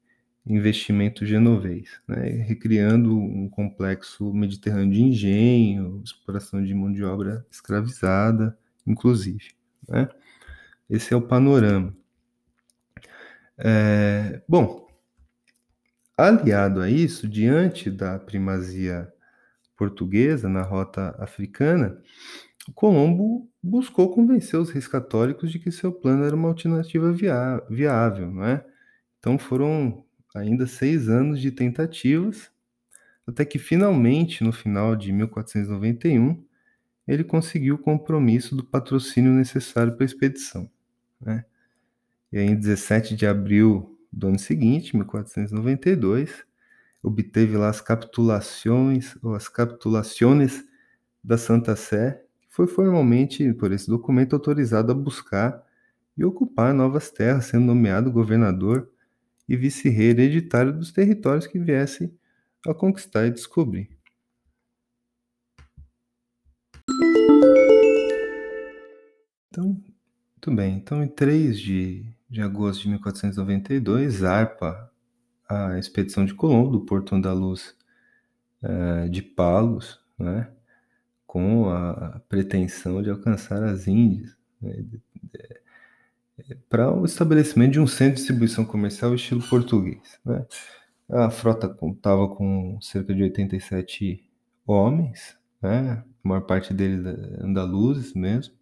investimento 0.47 1.25
genovês, 1.25 1.89
né? 2.07 2.29
recriando 2.47 3.17
um 3.19 3.49
complexo 3.49 4.33
mediterrâneo 4.35 4.93
de 4.93 5.03
engenho, 5.03 6.03
exploração 6.05 6.63
de 6.63 6.75
mão 6.75 6.93
de 6.93 7.03
obra 7.03 7.47
escravizada, 7.51 8.57
inclusive. 8.87 9.53
Né? 9.89 10.09
Esse 10.89 11.15
é 11.15 11.17
o 11.17 11.23
panorama. 11.23 11.97
É, 13.57 14.43
bom, 14.47 14.87
aliado 16.17 16.83
a 16.83 16.91
isso, 16.91 17.27
diante 17.27 17.91
da 17.91 18.19
primazia 18.19 19.11
portuguesa 19.77 20.49
na 20.49 20.63
rota 20.63 21.15
africana, 21.19 22.01
Colombo 22.75 23.51
buscou 23.63 24.11
convencer 24.11 24.59
os 24.59 24.71
reis 24.71 24.89
católicos 24.89 25.51
de 25.51 25.59
que 25.59 25.71
seu 25.71 25.93
plano 25.93 26.25
era 26.25 26.35
uma 26.35 26.49
alternativa 26.49 27.13
viável, 27.69 28.31
não 28.31 28.45
é? 28.45 28.65
Então 29.19 29.39
foram 29.39 30.05
ainda 30.35 30.67
seis 30.67 31.09
anos 31.09 31.41
de 31.41 31.51
tentativas, 31.51 32.51
até 33.27 33.45
que 33.45 33.59
finalmente, 33.59 34.43
no 34.43 34.53
final 34.53 34.97
de 34.97 35.13
1491, 35.13 36.45
ele 37.07 37.25
conseguiu 37.25 37.75
o 37.75 37.79
compromisso 37.79 38.57
do 38.57 38.65
patrocínio 38.65 39.33
necessário 39.33 39.95
para 39.95 40.05
a 40.05 40.07
expedição. 40.07 40.71
Né? 41.21 41.45
E 42.33 42.39
aí, 42.39 42.47
em 42.47 42.57
17 42.57 43.15
de 43.15 43.27
abril 43.27 43.99
do 44.13 44.29
ano 44.29 44.39
seguinte, 44.39 44.97
1492, 44.97 46.45
obteve 47.05 47.57
lá 47.59 47.69
as 47.69 47.83
capitulações, 47.83 49.15
ou 49.23 49.35
as 49.35 49.47
capitulações 49.47 50.65
da 51.23 51.37
Santa 51.37 51.77
Sé, 51.77 52.25
foi 52.49 52.67
formalmente, 52.67 53.53
por 53.53 53.73
esse 53.73 53.89
documento, 53.89 54.35
autorizado 54.35 54.91
a 54.91 54.95
buscar 54.95 55.63
e 56.17 56.25
ocupar 56.25 56.73
novas 56.73 57.11
terras, 57.11 57.47
sendo 57.47 57.67
nomeado 57.67 58.11
governador 58.11 58.91
e 59.47 59.55
vice-rei 59.55 60.11
hereditário 60.11 60.73
dos 60.73 60.93
territórios 60.93 61.47
que 61.47 61.59
viesse 61.59 62.11
a 62.67 62.73
conquistar 62.73 63.27
e 63.27 63.31
descobrir. 63.31 63.91
Então, 69.49 69.67
muito 69.67 70.57
bem. 70.57 70.77
Então, 70.77 71.03
em 71.03 71.09
3 71.09 71.61
de, 71.61 72.07
de 72.31 72.41
agosto 72.41 72.83
de 72.83 72.89
1492, 72.89 74.15
zarpa 74.15 74.91
a 75.49 75.79
expedição 75.79 76.25
de 76.25 76.35
Colombo 76.35 76.71
do 76.71 76.85
Porto 76.85 77.15
Andaluz 77.15 77.75
uh, 78.63 79.09
de 79.09 79.23
Palos, 79.23 80.01
né, 80.19 80.49
com 81.27 81.69
a 81.71 82.21
pretensão 82.29 83.03
de 83.03 83.11
alcançar 83.11 83.63
as 83.63 83.87
Índias, 83.87 84.37
né, 84.61 84.85
para 86.69 86.93
o 86.93 87.05
estabelecimento 87.05 87.73
de 87.73 87.81
um 87.81 87.87
centro 87.87 88.15
de 88.15 88.19
distribuição 88.19 88.65
comercial 88.65 89.15
estilo 89.15 89.43
português. 89.43 90.19
Né. 90.25 90.45
A 91.09 91.31
frota 91.31 91.69
contava 91.69 92.29
com 92.29 92.81
cerca 92.81 93.15
de 93.15 93.23
87 93.23 94.25
homens, 94.67 95.37
né, 95.61 96.03
a 96.25 96.29
maior 96.29 96.43
parte 96.43 96.73
deles 96.73 97.05
andaluzes 97.41 98.15
mesmo, 98.15 98.55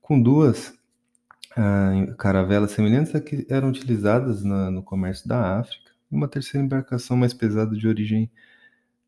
com 0.00 0.20
duas 0.20 0.68
uh, 1.56 2.14
caravelas 2.16 2.72
semelhantes 2.72 3.14
a 3.14 3.20
que 3.20 3.46
eram 3.48 3.68
utilizadas 3.68 4.44
na, 4.44 4.70
no 4.70 4.82
comércio 4.82 5.26
da 5.26 5.58
África, 5.58 5.93
uma 6.14 6.28
terceira 6.28 6.64
embarcação 6.64 7.16
mais 7.16 7.34
pesada 7.34 7.76
de 7.76 7.86
origem 7.86 8.30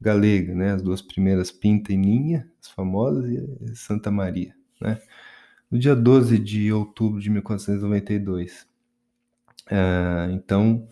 galega, 0.00 0.54
né? 0.54 0.72
As 0.72 0.82
duas 0.82 1.02
primeiras 1.02 1.50
Pinta 1.50 1.92
e 1.92 1.96
Ninha, 1.96 2.50
as 2.60 2.68
famosas, 2.68 3.24
e 3.30 3.76
Santa 3.76 4.10
Maria, 4.10 4.54
né? 4.80 5.00
No 5.70 5.78
dia 5.78 5.96
12 5.96 6.38
de 6.38 6.72
outubro 6.72 7.20
de 7.20 7.28
1492, 7.30 8.62
uh, 8.62 8.66
ah, 9.70 10.28
então, 10.30 10.88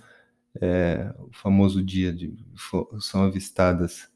é, 0.60 1.14
o 1.18 1.32
famoso 1.32 1.82
dia 1.82 2.12
de 2.12 2.34
são 3.00 3.24
avistadas 3.24 4.08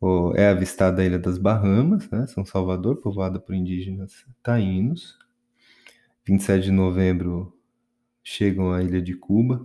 ou 0.00 0.34
é 0.34 0.48
avistada 0.48 1.02
a 1.02 1.04
ilha 1.04 1.18
das 1.18 1.36
Bahamas, 1.36 2.08
né, 2.10 2.26
São 2.26 2.44
Salvador, 2.44 2.96
povoada 2.96 3.38
por 3.38 3.54
indígenas 3.54 4.24
taínos. 4.42 5.18
27 6.24 6.64
de 6.64 6.70
novembro 6.70 7.54
chegam 8.22 8.72
à 8.72 8.82
ilha 8.82 9.02
de 9.02 9.14
Cuba. 9.14 9.64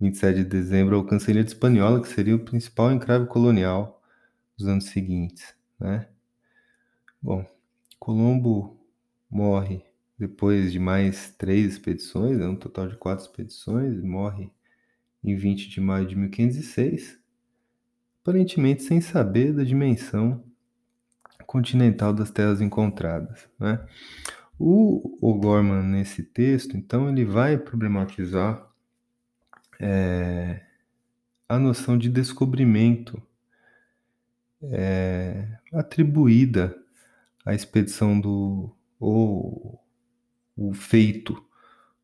27 0.00 0.36
de 0.38 0.44
dezembro 0.44 0.96
alcançam 0.96 1.28
a 1.28 1.30
ilha 1.32 1.44
de 1.44 1.50
Hispaniola, 1.50 2.00
que 2.00 2.08
seria 2.08 2.36
o 2.36 2.44
principal 2.44 2.92
encrave 2.92 3.26
colonial 3.26 4.00
dos 4.56 4.68
anos 4.68 4.84
seguintes, 4.84 5.54
né? 5.78 6.08
Bom, 7.20 7.44
Colombo 7.98 8.78
morre 9.30 9.82
depois 10.18 10.72
de 10.72 10.78
mais 10.78 11.34
três 11.36 11.72
expedições, 11.72 12.40
é 12.40 12.46
um 12.46 12.56
total 12.56 12.88
de 12.88 12.96
quatro 12.96 13.24
expedições, 13.24 14.02
morre 14.02 14.50
em 15.22 15.36
20 15.36 15.68
de 15.68 15.80
maio 15.80 16.06
de 16.06 16.16
1506, 16.16 17.18
aparentemente 18.22 18.82
sem 18.82 19.00
saber 19.00 19.52
da 19.52 19.64
dimensão 19.64 20.44
continental 21.46 22.12
das 22.12 22.30
terras 22.30 22.60
encontradas, 22.60 23.48
né? 23.58 23.84
O 24.58 25.16
O'Gorman, 25.22 25.84
nesse 25.84 26.22
texto, 26.22 26.76
então, 26.76 27.08
ele 27.08 27.24
vai 27.24 27.56
problematizar 27.56 28.67
é, 29.80 30.60
a 31.48 31.58
noção 31.58 31.96
de 31.96 32.08
descobrimento 32.08 33.22
é, 34.62 35.48
atribuída 35.72 36.76
à 37.44 37.54
expedição 37.54 38.20
do 38.20 38.74
ou 39.00 39.80
o 40.56 40.74
feito 40.74 41.40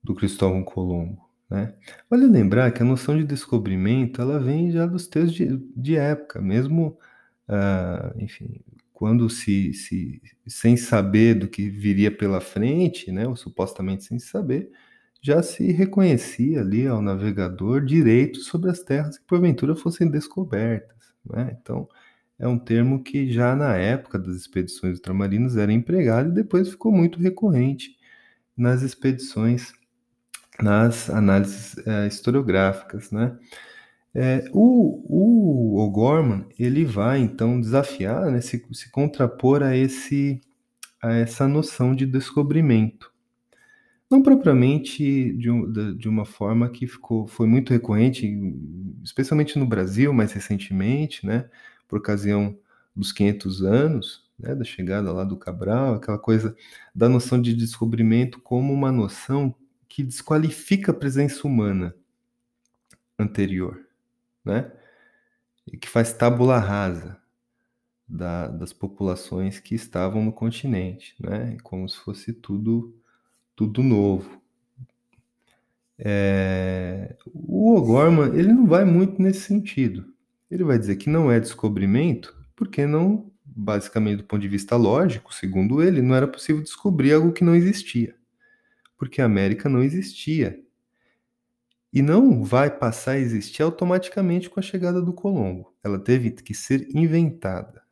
do 0.03 0.15
Cristóvão 0.15 0.63
Colombo. 0.63 1.29
Né? 1.51 1.75
Vale 2.09 2.27
lembrar 2.27 2.71
que 2.73 2.83
a 2.83 2.87
noção 2.87 3.17
de 3.17 3.25
descobrimento 3.25 4.23
ela 4.23 4.39
vem 4.39 4.71
já 4.71 4.87
dos 4.87 5.07
textos 5.07 5.35
de, 5.35 5.57
de 5.77 5.97
época, 5.97 6.41
mesmo, 6.41 6.97
uh, 7.49 8.17
enfim, 8.19 8.61
quando 8.93 9.29
se, 9.29 9.75
se, 9.75 10.23
sem 10.47 10.77
saber 10.77 11.35
do 11.35 11.49
que 11.49 11.69
viria 11.69 12.17
pela 12.17 12.41
frente, 12.41 13.11
né, 13.11 13.27
ou 13.27 13.35
supostamente 13.35 14.05
sem 14.05 14.19
saber, 14.19 14.71
já 15.25 15.43
se 15.43 15.73
reconhecia 15.73 16.61
ali 16.61 16.87
ao 16.87 17.01
navegador 17.01 17.83
direitos 17.83 18.45
sobre 18.45 18.71
as 18.71 18.81
terras 18.81 19.17
que 19.17 19.25
porventura 19.25 19.75
fossem 19.75 20.11
descobertas. 20.11 21.15
Né? 21.25 21.57
Então, 21.59 21.89
é 22.39 22.47
um 22.47 22.59
termo 22.59 23.03
que 23.03 23.33
já 23.33 23.57
na 23.57 23.75
época 23.75 24.19
das 24.19 24.37
expedições 24.37 24.99
ultramarinas 24.99 25.57
era 25.57 25.73
empregado 25.73 26.29
e 26.29 26.35
depois 26.35 26.69
ficou 26.69 26.93
muito 26.93 27.19
recorrente 27.19 27.97
nas 28.55 28.83
expedições, 28.83 29.73
nas 30.63 31.09
análises 31.09 31.75
é, 31.87 32.07
historiográficas. 32.07 33.11
Né? 33.11 33.35
É, 34.15 34.45
o, 34.53 35.07
o 35.09 35.81
O'Gorman 35.81 36.45
ele 36.59 36.85
vai 36.85 37.21
então 37.21 37.59
desafiar, 37.59 38.31
né, 38.31 38.43
se, 38.43 38.63
se 38.73 38.91
contrapor 38.91 39.63
a, 39.63 39.75
esse, 39.75 40.39
a 41.03 41.15
essa 41.15 41.49
noção 41.49 41.95
de 41.95 42.05
descobrimento. 42.05 43.14
Não 44.15 44.23
propriamente 44.23 45.33
de, 45.33 45.95
de 45.97 46.09
uma 46.09 46.25
forma 46.25 46.69
que 46.69 46.87
ficou, 46.87 47.27
foi 47.27 47.49
muito 47.49 47.73
recorrente, 47.73 48.33
especialmente 49.03 49.59
no 49.59 49.67
Brasil 49.67 50.13
mais 50.13 50.33
recentemente, 50.33 51.27
né, 51.27 51.51
por 51.89 51.99
ocasião 51.99 52.57
dos 52.95 53.11
500 53.11 53.63
anos 53.65 54.31
né, 54.39 54.55
da 54.55 54.63
chegada 54.63 55.13
lá 55.13 55.25
do 55.25 55.37
Cabral, 55.37 55.95
aquela 55.95 56.17
coisa 56.17 56.57
da 56.95 57.09
noção 57.09 57.43
de 57.43 57.55
descobrimento 57.55 58.41
como 58.41 58.73
uma 58.73 58.93
noção 58.93 59.53
que 59.89 60.05
desqualifica 60.05 60.93
a 60.93 60.95
presença 60.95 61.45
humana 61.45 61.93
anterior 63.19 63.85
né? 64.45 64.71
E 65.67 65.77
que 65.77 65.89
faz 65.89 66.13
tábula 66.13 66.59
rasa 66.59 67.21
da, 68.07 68.47
das 68.47 68.73
populações 68.73 69.59
que 69.59 69.75
estavam 69.75 70.23
no 70.25 70.33
continente, 70.33 71.17
né? 71.19 71.57
Como 71.65 71.89
se 71.89 71.99
fosse 71.99 72.33
tudo, 72.33 72.95
tudo 73.55 73.83
novo. 73.83 74.43
É, 75.99 77.17
o 77.33 77.77
O'Gorman 77.77 78.37
ele 78.37 78.53
não 78.53 78.67
vai 78.67 78.85
muito 78.85 79.21
nesse 79.23 79.41
sentido. 79.41 80.13
Ele 80.51 80.65
vai 80.65 80.79
dizer 80.79 80.97
que 80.97 81.09
não 81.09 81.31
é 81.31 81.41
descobrimento, 81.41 82.37
porque 82.55 82.87
não, 82.87 83.31
basicamente 83.45 84.19
do 84.19 84.25
ponto 84.25 84.43
de 84.43 84.49
vista 84.49 84.77
lógico, 84.77 85.35
segundo 85.35 85.83
ele, 85.83 86.03
não 86.03 86.15
era 86.15 86.29
possível 86.29 86.63
descobrir 86.63 87.13
algo 87.13 87.33
que 87.33 87.45
não 87.45 87.55
existia, 87.55 88.15
porque 88.97 89.21
a 89.23 89.25
América 89.25 89.69
não 89.69 89.83
existia 89.83 90.61
e 91.93 92.03
não 92.03 92.43
vai 92.43 92.77
passar 92.77 93.13
a 93.13 93.19
existir 93.19 93.63
automaticamente 93.63 94.51
com 94.51 94.59
a 94.59 94.63
chegada 94.63 95.01
do 95.01 95.13
Colombo. 95.13 95.73
Ela 95.83 95.99
teve 95.99 96.33
que 96.33 96.53
ser 96.53 96.89
inventada. 96.93 97.83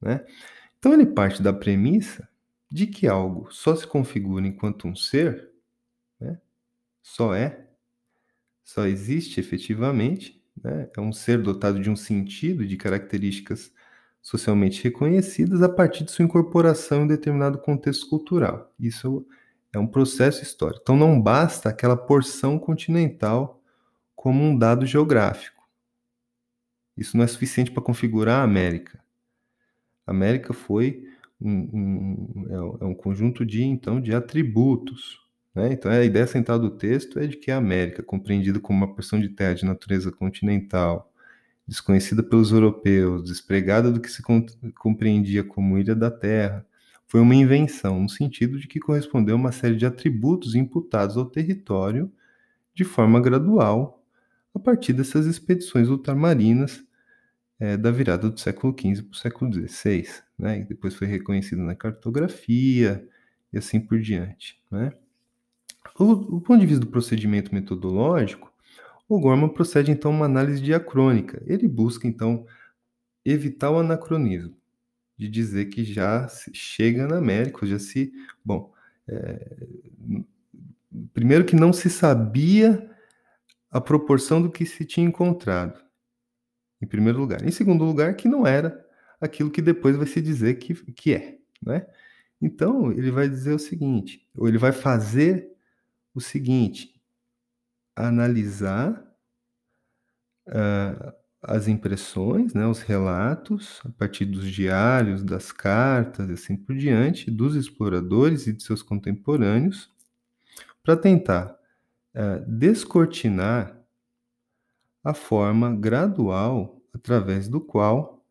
Né? 0.00 0.24
Então 0.78 0.94
ele 0.94 1.04
parte 1.04 1.42
da 1.42 1.52
premissa 1.52 2.26
de 2.70 2.86
que 2.86 3.06
algo 3.06 3.48
só 3.50 3.74
se 3.74 3.86
configura 3.86 4.46
enquanto 4.46 4.86
um 4.86 4.94
ser, 4.94 5.50
né? 6.20 6.40
só 7.02 7.34
é, 7.34 7.66
só 8.62 8.86
existe 8.86 9.40
efetivamente, 9.40 10.40
né? 10.62 10.88
é 10.96 11.00
um 11.00 11.12
ser 11.12 11.42
dotado 11.42 11.80
de 11.80 11.90
um 11.90 11.96
sentido, 11.96 12.64
de 12.64 12.76
características 12.76 13.72
socialmente 14.22 14.84
reconhecidas 14.84 15.62
a 15.62 15.68
partir 15.68 16.04
de 16.04 16.12
sua 16.12 16.24
incorporação 16.24 17.04
em 17.04 17.08
determinado 17.08 17.58
contexto 17.58 18.08
cultural. 18.08 18.72
Isso 18.78 19.26
é 19.72 19.78
um 19.78 19.86
processo 19.86 20.42
histórico. 20.42 20.80
Então 20.82 20.96
não 20.96 21.20
basta 21.20 21.68
aquela 21.68 21.96
porção 21.96 22.58
continental 22.58 23.62
como 24.14 24.44
um 24.44 24.56
dado 24.56 24.86
geográfico. 24.86 25.60
Isso 26.96 27.16
não 27.16 27.24
é 27.24 27.26
suficiente 27.26 27.70
para 27.70 27.82
configurar 27.82 28.40
a 28.40 28.44
América. 28.44 29.02
A 30.06 30.10
América 30.10 30.52
foi 30.52 31.09
um, 31.40 31.68
um, 31.72 32.76
é 32.80 32.84
um 32.84 32.94
conjunto 32.94 33.44
de 33.46 33.62
então 33.62 34.00
de 34.00 34.14
atributos. 34.14 35.20
Né? 35.54 35.72
Então 35.72 35.90
a 35.90 36.04
ideia 36.04 36.26
central 36.26 36.58
do 36.58 36.70
texto 36.70 37.18
é 37.18 37.26
de 37.26 37.36
que 37.36 37.50
a 37.50 37.56
América, 37.56 38.02
compreendida 38.02 38.60
como 38.60 38.78
uma 38.78 38.94
porção 38.94 39.20
de 39.20 39.28
terra 39.30 39.54
de 39.54 39.64
natureza 39.64 40.12
continental, 40.12 41.10
desconhecida 41.66 42.22
pelos 42.22 42.50
europeus, 42.50 43.24
despregada 43.24 43.92
do 43.92 44.00
que 44.00 44.10
se 44.10 44.22
compreendia 44.74 45.44
como 45.44 45.78
ilha 45.78 45.94
da 45.94 46.10
Terra, 46.10 46.66
foi 47.06 47.20
uma 47.20 47.34
invenção, 47.34 48.00
no 48.02 48.08
sentido 48.08 48.58
de 48.58 48.68
que 48.68 48.80
correspondeu 48.80 49.36
a 49.36 49.38
uma 49.38 49.52
série 49.52 49.76
de 49.76 49.86
atributos 49.86 50.54
imputados 50.54 51.16
ao 51.16 51.24
território 51.24 52.10
de 52.74 52.84
forma 52.84 53.20
gradual, 53.20 54.04
a 54.54 54.58
partir 54.58 54.92
dessas 54.92 55.26
expedições 55.26 55.88
ultramarinas 55.88 56.84
é, 57.60 57.76
da 57.76 57.90
virada 57.90 58.30
do 58.30 58.40
século 58.40 58.74
XV 58.74 59.02
para 59.02 59.12
o 59.12 59.16
século 59.16 59.52
XVI, 59.52 60.06
né? 60.38 60.60
E 60.60 60.64
depois 60.64 60.94
foi 60.94 61.06
reconhecido 61.06 61.62
na 61.62 61.74
cartografia 61.74 63.06
e 63.52 63.58
assim 63.58 63.78
por 63.78 64.00
diante, 64.00 64.60
né? 64.70 64.90
O, 65.98 66.40
ponto 66.40 66.58
de 66.60 66.66
vista 66.66 66.80
do 66.80 66.90
procedimento 66.90 67.54
metodológico, 67.54 68.50
o 69.06 69.20
Gorman 69.20 69.50
procede 69.50 69.90
então 69.90 70.10
a 70.12 70.14
uma 70.14 70.24
análise 70.24 70.62
diacrônica. 70.62 71.42
Ele 71.46 71.68
busca 71.68 72.06
então 72.06 72.46
evitar 73.24 73.70
o 73.70 73.78
anacronismo 73.78 74.56
de 75.18 75.28
dizer 75.28 75.66
que 75.66 75.84
já 75.84 76.26
chega 76.54 77.06
na 77.06 77.18
América, 77.18 77.66
já 77.66 77.78
se. 77.78 78.10
Bom, 78.42 78.72
é, 79.06 79.66
primeiro 81.12 81.44
que 81.44 81.54
não 81.54 81.72
se 81.72 81.90
sabia 81.90 82.90
a 83.70 83.80
proporção 83.80 84.40
do 84.40 84.50
que 84.50 84.64
se 84.64 84.84
tinha 84.86 85.06
encontrado, 85.06 85.82
em 86.80 86.86
primeiro 86.86 87.18
lugar. 87.18 87.44
Em 87.44 87.50
segundo 87.50 87.84
lugar, 87.84 88.14
que 88.14 88.28
não 88.28 88.46
era 88.46 88.84
aquilo 89.20 89.50
que 89.50 89.60
depois 89.60 89.96
vai 89.96 90.06
se 90.06 90.20
dizer 90.20 90.54
que, 90.54 90.74
que 90.92 91.14
é, 91.14 91.38
né? 91.62 91.86
Então, 92.40 92.90
ele 92.90 93.10
vai 93.10 93.28
dizer 93.28 93.52
o 93.52 93.58
seguinte, 93.58 94.26
ou 94.34 94.48
ele 94.48 94.56
vai 94.56 94.72
fazer 94.72 95.52
o 96.14 96.20
seguinte, 96.20 96.98
analisar 97.94 99.04
uh, 100.48 101.12
as 101.42 101.68
impressões, 101.68 102.54
né, 102.54 102.66
os 102.66 102.80
relatos, 102.80 103.80
a 103.84 103.90
partir 103.90 104.24
dos 104.24 104.50
diários, 104.50 105.22
das 105.22 105.52
cartas 105.52 106.30
e 106.30 106.32
assim 106.32 106.56
por 106.56 106.74
diante, 106.74 107.30
dos 107.30 107.54
exploradores 107.54 108.46
e 108.46 108.52
de 108.52 108.62
seus 108.62 108.82
contemporâneos, 108.82 109.90
para 110.82 110.96
tentar 110.96 111.58
uh, 112.14 112.44
descortinar 112.46 113.79
a 115.02 115.14
forma 115.14 115.74
gradual 115.74 116.80
através 116.92 117.48
do 117.48 117.60
qual 117.60 118.24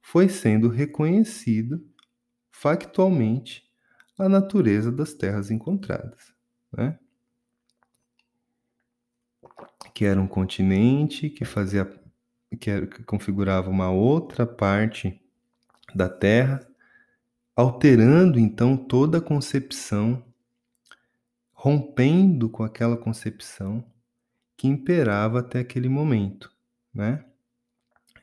foi 0.00 0.28
sendo 0.28 0.68
reconhecido 0.68 1.84
factualmente 2.50 3.68
a 4.18 4.28
natureza 4.28 4.90
das 4.90 5.12
terras 5.12 5.50
encontradas. 5.50 6.32
Né? 6.72 6.98
Que 9.94 10.04
era 10.04 10.20
um 10.20 10.26
continente 10.26 11.28
que 11.28 11.44
fazia 11.44 11.84
que, 12.60 12.70
era, 12.70 12.86
que 12.86 13.02
configurava 13.02 13.68
uma 13.68 13.90
outra 13.90 14.46
parte 14.46 15.20
da 15.94 16.08
Terra, 16.08 16.66
alterando 17.54 18.38
então 18.38 18.76
toda 18.76 19.18
a 19.18 19.20
concepção, 19.20 20.24
rompendo 21.52 22.48
com 22.48 22.62
aquela 22.62 22.96
concepção 22.96 23.84
que 24.56 24.66
imperava 24.66 25.40
até 25.40 25.60
aquele 25.60 25.88
momento, 25.88 26.50
né? 26.94 27.24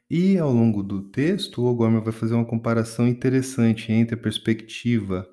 E 0.10 0.38
ao 0.38 0.52
longo 0.52 0.84
do 0.84 1.02
texto, 1.02 1.62
o 1.62 1.66
O'Gorman 1.66 2.02
vai 2.02 2.14
fazer 2.14 2.34
uma 2.36 2.46
comparação 2.46 3.08
interessante 3.08 3.92
entre 3.92 4.16
a 4.16 4.18
perspectiva 4.18 5.28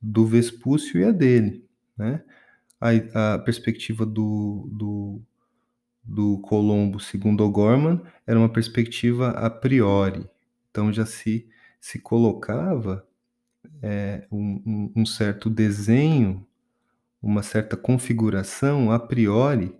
do 0.00 0.24
Vespúcio 0.26 1.00
e 1.00 1.04
a 1.04 1.10
dele, 1.10 1.66
né? 1.96 2.24
A, 2.80 3.34
a 3.34 3.38
perspectiva 3.38 4.06
do, 4.06 4.68
do, 4.72 5.20
do 6.04 6.38
Colombo, 6.38 7.00
segundo 7.00 7.44
O'Gorman, 7.44 8.00
era 8.26 8.38
uma 8.38 8.48
perspectiva 8.48 9.30
a 9.30 9.50
priori. 9.50 10.28
Então 10.70 10.92
já 10.92 11.04
se, 11.04 11.48
se 11.80 11.98
colocava 11.98 13.06
é, 13.82 14.26
um, 14.30 14.92
um, 14.96 15.04
certo 15.04 15.50
desenho, 15.50 16.46
uma 17.20 17.42
certa 17.42 17.76
configuração 17.76 18.90
a 18.92 18.98
priori 18.98 19.77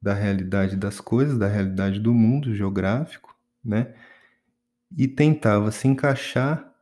da 0.00 0.14
realidade 0.14 0.76
das 0.76 1.00
coisas, 1.00 1.38
da 1.38 1.46
realidade 1.46 2.00
do 2.00 2.14
mundo 2.14 2.54
geográfico, 2.54 3.36
né? 3.64 3.94
E 4.96 5.06
tentava 5.06 5.70
se 5.70 5.86
encaixar 5.86 6.72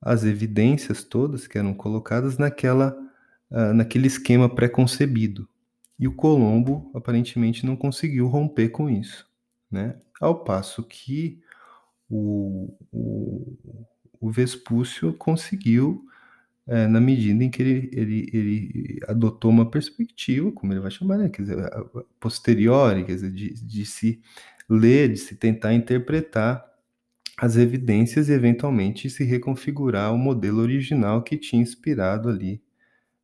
as 0.00 0.24
evidências 0.24 1.04
todas 1.04 1.46
que 1.46 1.58
eram 1.58 1.74
colocadas 1.74 2.38
naquela, 2.38 2.96
uh, 3.50 3.72
naquele 3.74 4.06
esquema 4.06 4.48
pré-concebido. 4.48 5.48
E 5.98 6.06
o 6.06 6.14
Colombo 6.14 6.90
aparentemente 6.94 7.64
não 7.64 7.76
conseguiu 7.76 8.26
romper 8.26 8.70
com 8.70 8.88
isso, 8.88 9.26
né? 9.70 9.98
Ao 10.20 10.44
passo 10.44 10.82
que 10.82 11.40
o, 12.08 12.74
o, 12.92 13.56
o 14.20 14.30
Vespúcio 14.30 15.12
conseguiu, 15.14 16.04
é, 16.68 16.86
na 16.88 17.00
medida 17.00 17.44
em 17.44 17.50
que 17.50 17.62
ele, 17.62 17.90
ele, 17.92 18.30
ele 18.32 19.00
adotou 19.06 19.50
uma 19.50 19.70
perspectiva, 19.70 20.50
como 20.52 20.72
ele 20.72 20.80
vai 20.80 20.90
chamar, 20.90 21.18
né? 21.18 21.28
quer 21.28 21.42
dizer, 21.42 21.70
posteriori, 22.18 23.04
quer 23.04 23.14
dizer, 23.14 23.32
de, 23.32 23.54
de 23.54 23.86
se 23.86 24.20
ler, 24.68 25.12
de 25.12 25.18
se 25.18 25.36
tentar 25.36 25.74
interpretar 25.74 26.64
as 27.36 27.56
evidências 27.56 28.28
e 28.28 28.32
eventualmente 28.32 29.10
se 29.10 29.22
reconfigurar 29.22 30.12
o 30.12 30.18
modelo 30.18 30.60
original 30.60 31.22
que 31.22 31.36
tinha 31.36 31.62
inspirado 31.62 32.28
ali 32.28 32.62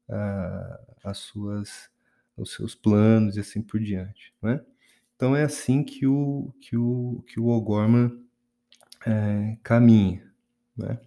uh, 0.08 0.96
as 1.02 1.18
suas 1.18 1.90
os 2.36 2.52
seus 2.54 2.74
planos 2.74 3.36
e 3.36 3.40
assim 3.40 3.62
por 3.62 3.78
diante, 3.80 4.34
né? 4.42 4.60
Então 5.16 5.36
é 5.36 5.42
assim 5.42 5.84
que 5.84 6.06
o 6.06 6.52
que 6.60 6.76
o 6.76 7.22
que 7.26 7.38
o 7.38 7.46
O'Gorman 7.46 8.10
é, 9.06 9.56
caminha, 9.62 10.22
né? 10.76 10.98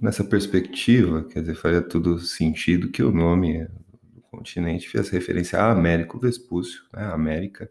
Nessa 0.00 0.24
perspectiva, 0.24 1.24
quer 1.24 1.40
dizer, 1.40 1.54
faria 1.54 1.82
todo 1.82 2.18
sentido 2.18 2.90
que 2.90 3.02
o 3.02 3.12
nome 3.12 3.66
do 4.02 4.22
continente 4.22 4.88
fizesse 4.88 5.12
referência 5.12 5.58
a 5.58 5.70
Américo 5.70 6.18
Vespúcio, 6.18 6.82
né? 6.92 7.04
América, 7.04 7.70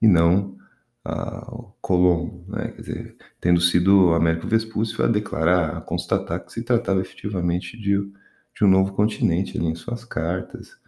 e 0.00 0.06
não 0.06 0.56
ao 1.04 1.76
Colombo, 1.82 2.44
né? 2.48 2.68
quer 2.68 2.80
dizer, 2.80 3.16
tendo 3.38 3.60
sido 3.60 4.14
Américo 4.14 4.48
Vespúcio 4.48 5.04
a 5.04 5.08
declarar, 5.08 5.76
a 5.76 5.80
constatar 5.80 6.42
que 6.42 6.52
se 6.52 6.62
tratava 6.62 7.00
efetivamente 7.00 7.76
de, 7.76 8.10
de 8.54 8.64
um 8.64 8.68
novo 8.68 8.94
continente 8.94 9.58
ali 9.58 9.66
em 9.66 9.74
suas 9.74 10.02
cartas 10.02 10.78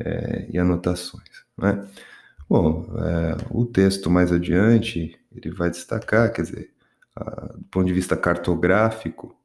é, 0.00 0.48
e 0.52 0.58
anotações. 0.58 1.44
Né? 1.56 1.86
Bom, 2.48 2.84
é, 2.98 3.36
o 3.50 3.64
texto 3.64 4.10
mais 4.10 4.32
adiante 4.32 5.16
ele 5.32 5.50
vai 5.50 5.70
destacar, 5.70 6.32
quer 6.32 6.42
dizer, 6.42 6.70
a, 7.14 7.52
do 7.54 7.64
ponto 7.70 7.86
de 7.86 7.92
vista 7.92 8.16
cartográfico, 8.16 9.36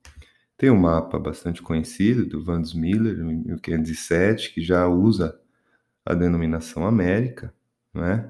tem 0.60 0.70
um 0.70 0.78
mapa 0.78 1.18
bastante 1.18 1.62
conhecido 1.62 2.26
do 2.26 2.44
Van 2.44 2.62
Miller, 2.76 3.18
em 3.18 3.46
1507, 3.46 4.54
que 4.54 4.62
já 4.62 4.86
usa 4.90 5.40
a 6.06 6.14
denominação 6.14 6.86
América, 6.86 7.54
né? 7.94 8.30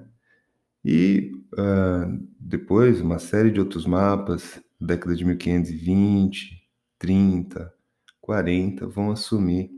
E 0.85 1.31
uh, 1.53 2.27
depois 2.39 3.01
uma 3.01 3.17
série 3.17 3.49
de 3.49 3.59
outros 3.59 3.87
mapas, 3.87 4.61
década 4.79 5.15
de 5.15 5.25
1520, 5.25 6.69
30, 6.99 7.73
40, 8.21 8.87
vão 8.87 9.09
assumir 9.09 9.71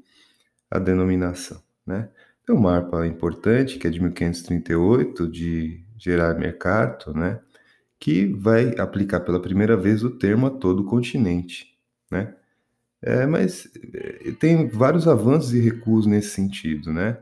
a 0.70 0.78
denominação. 0.78 1.64
Né? 1.88 2.10
Tem 2.46 2.54
um 2.54 2.60
mapa 2.60 3.08
importante, 3.08 3.80
que 3.80 3.88
é 3.88 3.90
de 3.90 4.02
1538, 4.02 5.26
de 5.30 5.86
Gerard 5.98 6.38
Mercator, 6.38 7.16
né? 7.16 7.40
que 7.98 8.26
vai 8.26 8.78
aplicar 8.78 9.22
pela 9.22 9.42
primeira 9.42 9.78
vez 9.78 10.04
o 10.04 10.12
termo 10.12 10.48
a 10.48 10.52
todo 10.52 10.82
o 10.82 10.86
continente. 10.86 11.80
Né? 12.12 12.36
É, 13.04 13.26
mas 13.26 13.68
eh, 13.94 14.32
tem 14.40 14.68
vários 14.70 15.08
avanços 15.08 15.54
e 15.54 15.60
recuos 15.60 16.06
nesse 16.06 16.30
sentido. 16.30 16.94
Né? 16.94 17.18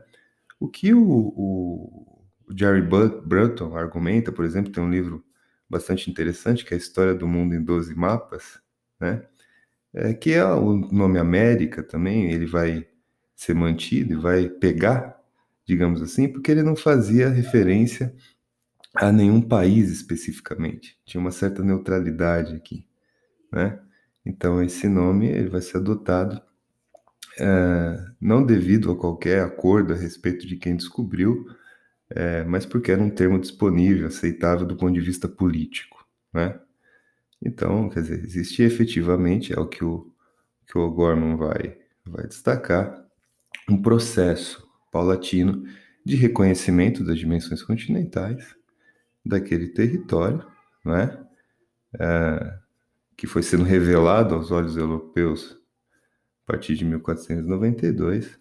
O 0.58 0.68
que 0.68 0.92
o, 0.94 1.02
o 1.02 2.10
o 2.50 2.58
Jerry 2.58 2.82
Brunton 2.82 3.76
argumenta, 3.76 4.32
por 4.32 4.44
exemplo, 4.44 4.72
tem 4.72 4.82
um 4.82 4.90
livro 4.90 5.24
bastante 5.68 6.10
interessante 6.10 6.64
que 6.64 6.74
é 6.74 6.76
a 6.76 6.78
História 6.80 7.14
do 7.14 7.28
Mundo 7.28 7.54
em 7.54 7.62
12 7.62 7.94
Mapas, 7.94 8.60
né? 9.00 9.22
É, 9.94 10.14
que 10.14 10.32
é 10.32 10.44
o 10.44 10.76
nome 10.76 11.18
América 11.18 11.82
também, 11.82 12.30
ele 12.32 12.46
vai 12.46 12.86
ser 13.36 13.54
mantido 13.54 14.14
e 14.14 14.16
vai 14.16 14.48
pegar, 14.48 15.20
digamos 15.66 16.02
assim, 16.02 16.28
porque 16.28 16.50
ele 16.50 16.62
não 16.62 16.76
fazia 16.76 17.28
referência 17.28 18.14
a 18.94 19.12
nenhum 19.12 19.40
país 19.40 19.90
especificamente. 19.90 20.98
Tinha 21.04 21.20
uma 21.20 21.32
certa 21.32 21.62
neutralidade 21.62 22.54
aqui, 22.54 22.86
né? 23.52 23.80
Então 24.24 24.62
esse 24.62 24.88
nome 24.88 25.28
ele 25.28 25.48
vai 25.48 25.60
ser 25.62 25.78
adotado 25.78 26.40
é, 27.38 27.96
não 28.20 28.44
devido 28.44 28.90
a 28.92 28.96
qualquer 28.96 29.42
acordo 29.42 29.92
a 29.92 29.96
respeito 29.96 30.46
de 30.46 30.56
quem 30.56 30.76
descobriu, 30.76 31.46
é, 32.10 32.44
mas 32.44 32.66
porque 32.66 32.92
era 32.92 33.02
um 33.02 33.10
termo 33.10 33.38
disponível, 33.40 34.08
aceitável 34.08 34.66
do 34.66 34.76
ponto 34.76 34.92
de 34.92 35.00
vista 35.00 35.28
político, 35.28 36.06
né? 36.32 36.58
Então, 37.42 37.88
quer 37.88 38.02
dizer, 38.02 38.24
existia 38.24 38.66
efetivamente, 38.66 39.52
é 39.52 39.60
o 39.60 39.66
que 39.66 39.84
o, 39.84 40.12
que 40.66 40.78
o 40.78 40.90
Gorman 40.90 41.36
vai, 41.36 41.78
vai 42.04 42.26
destacar, 42.26 43.04
um 43.68 43.80
processo 43.80 44.68
paulatino 44.92 45.64
de 46.04 46.16
reconhecimento 46.16 47.04
das 47.04 47.18
dimensões 47.18 47.62
continentais 47.62 48.54
daquele 49.24 49.68
território, 49.68 50.44
né? 50.84 51.18
É, 51.98 52.59
que 53.20 53.26
foi 53.26 53.42
sendo 53.42 53.64
revelado 53.64 54.34
aos 54.34 54.50
olhos 54.50 54.78
europeus 54.78 55.54
a 56.42 56.52
partir 56.52 56.74
de 56.74 56.86
1492, 56.86 58.40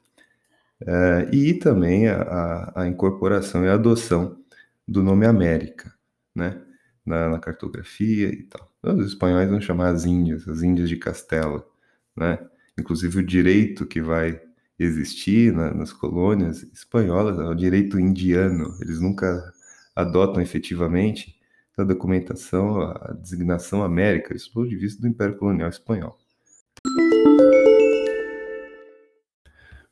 Uh, 0.82 1.28
e 1.36 1.56
também 1.56 2.08
a, 2.08 2.72
a, 2.74 2.88
incorporação 2.88 3.66
e 3.66 3.68
a 3.68 3.74
adoção 3.74 4.42
do 4.88 5.04
nome 5.04 5.26
América, 5.26 5.94
né? 6.34 6.58
Na, 7.06 7.28
na, 7.28 7.38
cartografia 7.38 8.30
e 8.30 8.44
tal. 8.44 8.72
Os 8.82 9.08
espanhóis 9.08 9.50
vão 9.50 9.60
chamar 9.60 9.90
as 9.90 10.06
Índias, 10.06 10.48
as 10.48 10.64
Índias 10.64 10.88
de 10.88 10.96
Castela, 10.96 11.68
né? 12.16 12.40
Inclusive 12.80 13.20
o 13.20 13.26
direito 13.26 13.86
que 13.86 14.02
vai 14.02 14.42
existir 14.80 15.52
na, 15.52 15.74
nas 15.74 15.92
colônias 15.92 16.64
espanholas 16.72 17.38
é 17.38 17.44
o 17.44 17.54
direito 17.54 18.00
indiano. 18.00 18.78
Eles 18.80 19.02
nunca 19.02 19.52
adotam 19.94 20.42
efetivamente 20.42 21.38
na 21.80 21.86
documentação 21.86 22.82
a 22.82 23.14
designação 23.14 23.82
América, 23.84 24.36
isso 24.36 24.52
ponto 24.52 24.70
de 24.70 24.76
vista 24.76 25.02
do 25.02 25.08
Império 25.08 25.38
Colonial 25.38 25.70
Espanhol. 25.70 26.18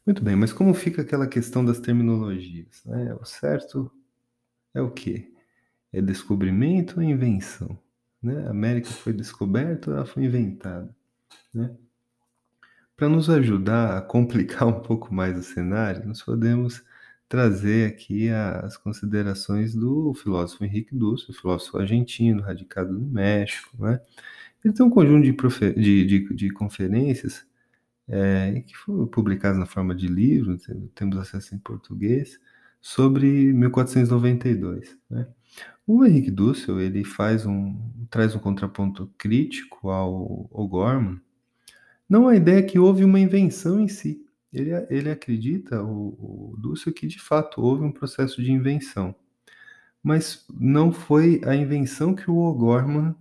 Muito 0.05 0.23
bem, 0.23 0.35
mas 0.35 0.53
como 0.53 0.73
fica 0.73 1.01
aquela 1.01 1.27
questão 1.27 1.63
das 1.63 1.79
terminologias? 1.79 2.81
Né? 2.85 3.13
O 3.15 3.25
certo 3.25 3.91
é 4.73 4.81
o 4.81 4.91
quê? 4.91 5.33
É 5.91 6.01
descobrimento 6.01 6.97
ou 6.97 7.03
invenção? 7.03 7.77
Né? 8.21 8.47
A 8.47 8.51
América 8.51 8.89
foi 8.89 9.13
descoberta 9.13 9.89
ou 9.89 9.97
ela 9.97 10.05
foi 10.05 10.23
inventada? 10.23 10.93
Né? 11.53 11.75
Para 12.95 13.09
nos 13.09 13.29
ajudar 13.29 13.97
a 13.97 14.01
complicar 14.01 14.67
um 14.67 14.81
pouco 14.81 15.13
mais 15.13 15.37
o 15.37 15.43
cenário, 15.43 16.05
nós 16.07 16.21
podemos 16.21 16.83
trazer 17.27 17.87
aqui 17.89 18.29
as 18.29 18.77
considerações 18.77 19.75
do 19.75 20.13
filósofo 20.13 20.63
Henrique 20.63 20.95
Dussel, 20.95 21.35
filósofo 21.35 21.77
argentino, 21.77 22.41
radicado 22.41 22.93
no 22.93 23.05
México. 23.05 23.69
Né? 23.79 23.99
Ele 24.63 24.73
tem 24.73 24.85
um 24.85 24.89
conjunto 24.89 25.23
de, 25.23 25.73
de, 25.73 26.05
de, 26.05 26.33
de 26.35 26.49
conferências 26.51 27.45
é, 28.07 28.63
que 28.65 28.75
foram 28.75 29.07
publicadas 29.07 29.59
na 29.59 29.65
forma 29.65 29.93
de 29.93 30.07
livro, 30.07 30.57
temos 30.95 31.17
acesso 31.17 31.53
em 31.53 31.59
português, 31.59 32.39
sobre 32.81 33.51
1492. 33.53 34.97
Né? 35.09 35.27
O 35.85 36.05
Henrique 36.05 36.31
Dussel 36.31 36.79
ele 36.79 37.03
faz 37.03 37.45
um, 37.45 37.77
traz 38.09 38.35
um 38.35 38.39
contraponto 38.39 39.11
crítico 39.17 39.89
ao, 39.89 40.49
ao 40.53 40.67
Gorman, 40.67 41.19
não 42.09 42.27
a 42.27 42.35
ideia 42.35 42.63
que 42.63 42.79
houve 42.79 43.03
uma 43.03 43.19
invenção 43.19 43.79
em 43.79 43.87
si. 43.87 44.25
Ele, 44.51 44.71
ele 44.89 45.09
acredita, 45.09 45.83
o, 45.83 46.53
o 46.53 46.55
Dussel, 46.57 46.93
que 46.93 47.07
de 47.07 47.19
fato 47.19 47.61
houve 47.61 47.83
um 47.83 47.91
processo 47.91 48.41
de 48.41 48.51
invenção. 48.51 49.15
Mas 50.01 50.45
não 50.53 50.91
foi 50.91 51.41
a 51.45 51.55
invenção 51.55 52.15
que 52.15 52.29
o 52.29 52.37
O'Gorman 52.37 53.15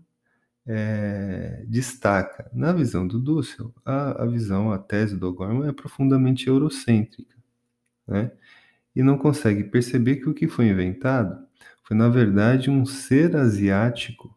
é, 0.66 1.64
destaca. 1.68 2.50
Na 2.52 2.72
visão 2.72 3.06
do 3.06 3.20
Dussel, 3.20 3.74
a, 3.84 4.22
a 4.22 4.26
visão, 4.26 4.72
a 4.72 4.78
tese 4.78 5.16
do 5.16 5.28
O'Gorman 5.28 5.68
é 5.68 5.72
profundamente 5.72 6.48
eurocêntrica. 6.48 7.36
Né? 8.06 8.30
E 8.94 9.02
não 9.02 9.18
consegue 9.18 9.64
perceber 9.64 10.16
que 10.16 10.28
o 10.28 10.34
que 10.34 10.48
foi 10.48 10.68
inventado 10.68 11.46
foi, 11.82 11.96
na 11.96 12.08
verdade, 12.08 12.70
um 12.70 12.84
ser 12.84 13.36
asiático 13.36 14.36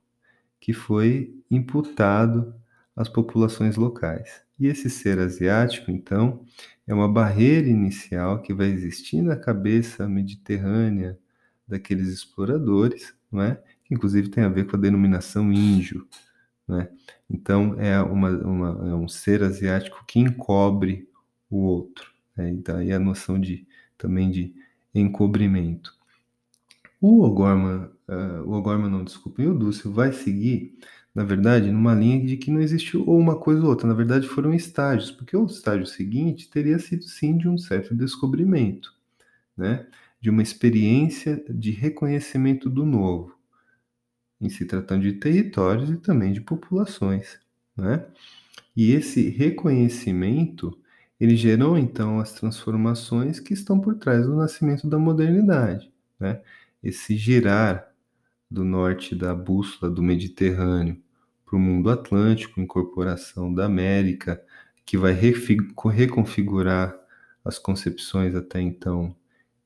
que 0.59 0.73
foi 0.73 1.35
imputado 1.49 2.53
às 2.95 3.09
populações 3.09 3.75
locais. 3.75 4.41
E 4.59 4.67
esse 4.67 4.89
ser 4.89 5.19
asiático, 5.19 5.89
então, 5.89 6.43
é 6.85 6.93
uma 6.93 7.07
barreira 7.07 7.67
inicial 7.67 8.41
que 8.41 8.53
vai 8.53 8.67
existir 8.67 9.21
na 9.21 9.35
cabeça 9.35 10.07
mediterrânea 10.07 11.17
daqueles 11.67 12.09
exploradores, 12.09 13.13
não 13.31 13.41
é? 13.41 13.61
que 13.85 13.93
inclusive 13.93 14.29
tem 14.29 14.43
a 14.43 14.49
ver 14.49 14.65
com 14.65 14.75
a 14.75 14.79
denominação 14.79 15.53
índio. 15.53 16.07
Né? 16.67 16.89
Então, 17.29 17.79
é, 17.79 17.99
uma, 18.01 18.29
uma, 18.29 18.89
é 18.89 18.93
um 18.95 19.07
ser 19.07 19.43
asiático 19.43 20.03
que 20.05 20.19
encobre 20.19 21.07
o 21.49 21.57
outro. 21.57 22.11
Né? 22.35 22.53
E 22.53 22.57
daí 22.57 22.91
a 22.91 22.99
noção 22.99 23.39
de, 23.39 23.67
também 23.97 24.29
de 24.29 24.53
encobrimento. 24.93 25.93
O 27.01 27.23
O'Gorman, 27.23 27.89
uh, 28.07 28.43
o 28.45 28.53
O'Gorman 28.53 28.89
não, 28.89 29.03
desculpem, 29.03 29.47
o 29.47 29.57
Dúcio 29.57 29.91
vai 29.91 30.11
seguir, 30.11 30.77
na 31.13 31.23
verdade, 31.23 31.71
numa 31.71 31.93
linha 31.93 32.25
de 32.25 32.37
que 32.37 32.51
não 32.51 32.61
existiu 32.61 33.03
ou 33.07 33.17
uma 33.17 33.35
coisa 33.37 33.61
ou 33.61 33.69
outra, 33.69 33.87
na 33.87 33.93
verdade 33.93 34.27
foram 34.27 34.53
estágios, 34.53 35.11
porque 35.11 35.35
o 35.35 35.45
estágio 35.45 35.85
seguinte 35.85 36.49
teria 36.49 36.79
sido 36.79 37.03
sim 37.03 37.37
de 37.37 37.47
um 37.47 37.57
certo 37.57 37.95
descobrimento, 37.95 38.93
né? 39.57 39.87
de 40.21 40.29
uma 40.29 40.41
experiência 40.41 41.43
de 41.49 41.71
reconhecimento 41.71 42.69
do 42.69 42.85
novo, 42.85 43.35
em 44.39 44.49
se 44.49 44.65
tratando 44.65 45.03
de 45.03 45.13
territórios 45.13 45.89
e 45.89 45.97
também 45.97 46.33
de 46.33 46.41
populações. 46.41 47.39
Né? 47.75 48.05
E 48.75 48.91
esse 48.91 49.29
reconhecimento, 49.29 50.77
ele 51.19 51.35
gerou 51.35 51.77
então 51.77 52.19
as 52.19 52.33
transformações 52.33 53.39
que 53.39 53.53
estão 53.53 53.79
por 53.79 53.95
trás 53.95 54.25
do 54.25 54.35
nascimento 54.35 54.87
da 54.87 54.99
modernidade. 54.99 55.91
Né? 56.19 56.41
esse 56.83 57.15
girar 57.17 57.88
do 58.49 58.63
norte 58.63 59.15
da 59.15 59.35
bússola 59.35 59.91
do 59.91 60.01
Mediterrâneo 60.01 60.97
para 61.45 61.55
o 61.55 61.59
mundo 61.59 61.89
atlântico, 61.89 62.59
incorporação 62.59 63.53
da 63.53 63.65
América, 63.65 64.41
que 64.85 64.97
vai 64.97 65.13
reconfigurar 65.13 66.95
as 67.43 67.57
concepções 67.59 68.35
até 68.35 68.61
então 68.61 69.15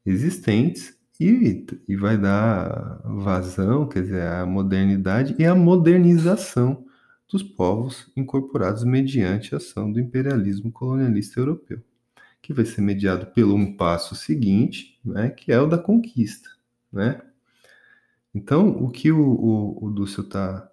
existentes 0.05 0.97
e, 1.19 1.65
e 1.87 1.95
vai 1.95 2.17
dar 2.17 3.01
vazão, 3.03 3.87
quer 3.87 4.03
dizer, 4.03 4.23
à 4.23 4.45
modernidade 4.45 5.35
e 5.39 5.45
à 5.45 5.55
modernização 5.55 6.85
dos 7.29 7.43
povos 7.43 8.11
incorporados 8.15 8.83
mediante 8.83 9.53
a 9.53 9.57
ação 9.57 9.91
do 9.91 9.99
imperialismo 9.99 10.71
colonialista 10.71 11.39
europeu, 11.39 11.81
que 12.41 12.53
vai 12.53 12.65
ser 12.65 12.81
mediado 12.81 13.27
pelo 13.27 13.55
um 13.55 13.75
passo 13.75 14.15
seguinte, 14.15 14.99
né, 15.03 15.29
que 15.29 15.51
é 15.51 15.59
o 15.59 15.67
da 15.67 15.77
conquista 15.77 16.53
né? 16.93 17.19
Então, 18.33 18.69
o 18.83 18.89
que 18.89 19.11
o, 19.11 19.21
o, 19.21 19.85
o 19.85 19.91
Dúcio 19.91 20.21
está 20.21 20.69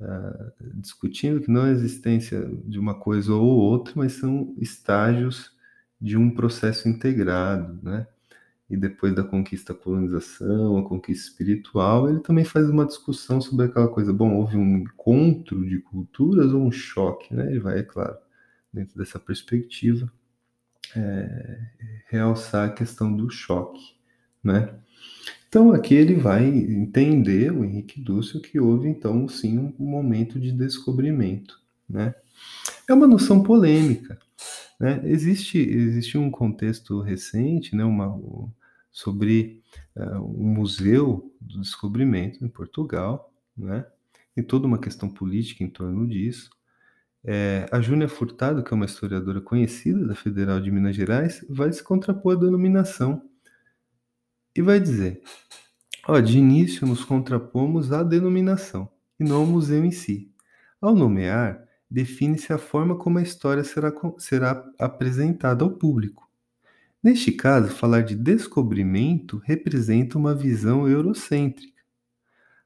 uh, 0.00 0.04
ah, 0.04 0.52
discutindo 0.74 1.40
que 1.40 1.50
não 1.50 1.66
é 1.66 1.70
a 1.70 1.72
existência 1.72 2.48
de 2.64 2.78
uma 2.78 2.94
coisa 2.98 3.34
ou 3.34 3.44
outra, 3.44 3.92
mas 3.96 4.14
são 4.14 4.54
estágios 4.58 5.54
de 6.00 6.16
um 6.16 6.34
processo 6.34 6.88
integrado, 6.88 7.78
né? 7.82 8.06
E 8.68 8.76
depois 8.76 9.14
da 9.14 9.22
conquista 9.22 9.72
a 9.72 9.76
colonização, 9.76 10.76
a 10.76 10.88
conquista 10.88 11.28
espiritual, 11.28 12.10
ele 12.10 12.20
também 12.20 12.44
faz 12.44 12.68
uma 12.68 12.84
discussão 12.84 13.40
sobre 13.40 13.66
aquela 13.66 13.88
coisa, 13.88 14.12
bom, 14.12 14.34
houve 14.34 14.56
um 14.56 14.78
encontro 14.78 15.64
de 15.68 15.78
culturas 15.78 16.52
ou 16.52 16.62
um 16.62 16.72
choque, 16.72 17.34
né? 17.34 17.48
Ele 17.50 17.60
vai, 17.60 17.78
é 17.78 17.82
claro, 17.82 18.16
dentro 18.72 18.98
dessa 18.98 19.20
perspectiva, 19.20 20.10
é, 20.96 21.60
realçar 22.08 22.68
a 22.68 22.72
questão 22.72 23.14
do 23.14 23.30
choque, 23.30 23.96
né? 24.42 24.74
Então 25.56 25.72
aqui 25.72 25.94
ele 25.94 26.12
vai 26.12 26.46
entender, 26.46 27.50
o 27.50 27.64
Henrique 27.64 27.98
Dúcio, 27.98 28.42
que 28.42 28.60
houve 28.60 28.90
então 28.90 29.26
sim 29.26 29.56
um 29.58 29.86
momento 29.86 30.38
de 30.38 30.52
descobrimento. 30.52 31.58
Né? 31.88 32.14
É 32.86 32.92
uma 32.92 33.06
noção 33.06 33.42
polêmica. 33.42 34.18
Né? 34.78 35.00
Existe, 35.04 35.56
existe 35.56 36.18
um 36.18 36.30
contexto 36.30 37.00
recente 37.00 37.74
né, 37.74 37.82
uma, 37.84 38.20
sobre 38.92 39.62
uh, 39.96 40.18
um 40.18 40.46
museu 40.46 41.34
do 41.40 41.58
descobrimento 41.62 42.44
em 42.44 42.48
Portugal, 42.48 43.32
né? 43.56 43.86
e 44.36 44.42
toda 44.42 44.66
uma 44.66 44.76
questão 44.76 45.08
política 45.08 45.64
em 45.64 45.70
torno 45.70 46.06
disso. 46.06 46.50
É, 47.24 47.66
a 47.72 47.80
Júnia 47.80 48.10
Furtado, 48.10 48.62
que 48.62 48.74
é 48.74 48.76
uma 48.76 48.84
historiadora 48.84 49.40
conhecida 49.40 50.06
da 50.06 50.14
Federal 50.14 50.60
de 50.60 50.70
Minas 50.70 50.94
Gerais, 50.94 51.42
vai 51.48 51.72
se 51.72 51.82
contrapor 51.82 52.36
à 52.36 52.40
denominação 52.40 53.22
e 54.56 54.62
vai 54.62 54.80
dizer: 54.80 55.20
de 56.24 56.38
início 56.38 56.86
nos 56.86 57.04
contrapomos 57.04 57.92
à 57.92 58.02
denominação 58.02 58.88
e 59.18 59.24
não 59.24 59.36
ao 59.36 59.46
museu 59.46 59.84
em 59.84 59.90
si. 59.90 60.30
Ao 60.80 60.94
nomear, 60.94 61.66
define-se 61.90 62.52
a 62.52 62.58
forma 62.58 62.96
como 62.96 63.18
a 63.18 63.22
história 63.22 63.64
será, 63.64 63.92
será 64.18 64.64
apresentada 64.78 65.64
ao 65.64 65.70
público. 65.70 66.28
Neste 67.02 67.32
caso, 67.32 67.68
falar 67.68 68.02
de 68.02 68.14
descobrimento 68.14 69.38
representa 69.44 70.18
uma 70.18 70.34
visão 70.34 70.88
eurocêntrica. 70.88 71.82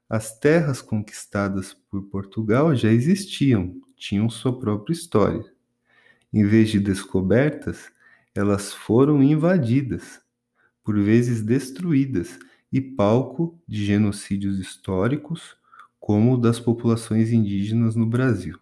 As 0.09 0.37
terras 0.37 0.81
conquistadas 0.81 1.73
por 1.73 2.03
Portugal 2.09 2.75
já 2.75 2.91
existiam, 2.91 3.75
tinham 3.95 4.29
sua 4.29 4.59
própria 4.59 4.93
história. 4.93 5.45
Em 6.33 6.43
vez 6.43 6.69
de 6.69 6.79
descobertas, 6.79 7.91
elas 8.33 8.73
foram 8.73 9.21
invadidas, 9.21 10.19
por 10.83 10.99
vezes 10.99 11.41
destruídas 11.41 12.39
e 12.71 12.79
palco 12.79 13.59
de 13.67 13.85
genocídios 13.85 14.59
históricos, 14.59 15.57
como 15.99 16.33
o 16.33 16.37
das 16.37 16.59
populações 16.59 17.31
indígenas 17.31 17.95
no 17.95 18.05
Brasil. 18.05 18.57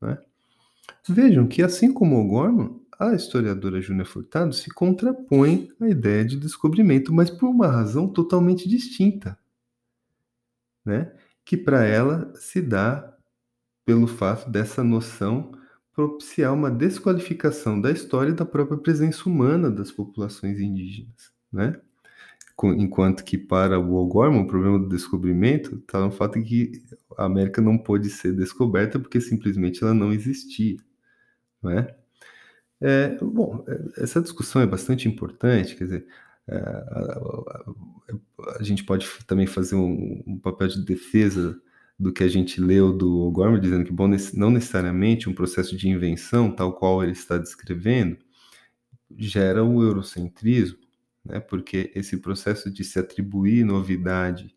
Né? 0.00 0.18
Vejam 1.08 1.46
que, 1.46 1.62
assim 1.62 1.92
como 1.92 2.18
o 2.18 2.26
Gorman, 2.26 2.80
a 2.98 3.14
historiadora 3.14 3.80
Júlia 3.80 4.04
Furtado 4.04 4.52
se 4.52 4.70
contrapõe 4.70 5.70
à 5.80 5.88
ideia 5.88 6.24
de 6.24 6.36
descobrimento, 6.36 7.12
mas 7.12 7.30
por 7.30 7.48
uma 7.48 7.68
razão 7.68 8.08
totalmente 8.08 8.68
distinta, 8.68 9.38
né? 10.84 11.12
que 11.44 11.56
para 11.56 11.84
ela 11.84 12.32
se 12.36 12.60
dá 12.60 13.16
pelo 13.84 14.06
fato 14.06 14.50
dessa 14.50 14.82
noção 14.82 15.52
propiciar 15.92 16.54
uma 16.54 16.70
desqualificação 16.70 17.80
da 17.80 17.90
história 17.90 18.30
e 18.30 18.34
da 18.34 18.44
própria 18.44 18.78
presença 18.78 19.28
humana 19.28 19.70
das 19.70 19.90
populações 19.90 20.58
indígenas 20.58 21.32
né? 21.52 21.78
Enquanto 22.76 23.24
que 23.24 23.36
para 23.36 23.78
o 23.78 23.94
O'Gorman, 23.94 24.42
o 24.42 24.46
problema 24.46 24.78
do 24.78 24.88
descobrimento 24.88 25.76
está 25.76 26.00
no 26.00 26.12
fato 26.12 26.40
de 26.40 26.44
que 26.44 26.82
a 27.16 27.24
América 27.24 27.60
não 27.60 27.76
pôde 27.76 28.08
ser 28.08 28.34
descoberta 28.34 28.98
porque 28.98 29.20
simplesmente 29.20 29.82
ela 29.82 29.94
não 29.94 30.12
existia, 30.12 30.76
né? 31.62 31.88
É, 32.80 33.16
bom, 33.22 33.64
é, 33.68 34.02
essa 34.02 34.20
discussão 34.20 34.60
é 34.60 34.66
bastante 34.66 35.08
importante, 35.08 35.76
quer 35.76 35.84
dizer, 35.84 36.06
é, 36.48 36.56
a, 36.56 36.58
a, 36.58 38.58
a, 38.58 38.62
gente 38.62 38.84
pode 38.84 39.08
também 39.24 39.46
fazer 39.46 39.76
um, 39.76 40.22
um, 40.26 40.38
papel 40.38 40.66
de 40.66 40.84
defesa 40.84 41.60
do 41.96 42.12
que 42.12 42.24
a 42.24 42.28
gente 42.28 42.60
leu 42.60 42.92
do 42.92 43.20
O'Gorman, 43.20 43.60
dizendo 43.60 43.84
que, 43.84 43.92
bom, 43.92 44.08
não 44.34 44.50
necessariamente 44.50 45.28
um 45.28 45.34
processo 45.34 45.76
de 45.76 45.88
invenção, 45.88 46.50
tal 46.50 46.74
qual 46.74 47.04
ele 47.04 47.12
está 47.12 47.38
descrevendo, 47.38 48.18
gera 49.16 49.64
o 49.64 49.82
eurocentrismo, 49.82 50.78
né? 51.24 51.40
porque 51.40 51.90
esse 51.94 52.16
processo 52.18 52.70
de 52.70 52.84
se 52.84 52.98
atribuir 52.98 53.64
novidade 53.64 54.54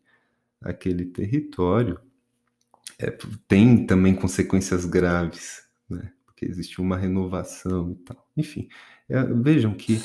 àquele 0.60 1.04
território 1.04 2.00
é, 2.98 3.10
tem 3.46 3.86
também 3.86 4.14
consequências 4.14 4.84
graves, 4.84 5.62
né? 5.88 6.12
porque 6.24 6.46
existe 6.46 6.80
uma 6.80 6.96
renovação 6.96 7.92
e 7.92 8.04
tal. 8.04 8.30
Enfim, 8.36 8.68
é, 9.08 9.22
vejam 9.22 9.74
que 9.74 10.00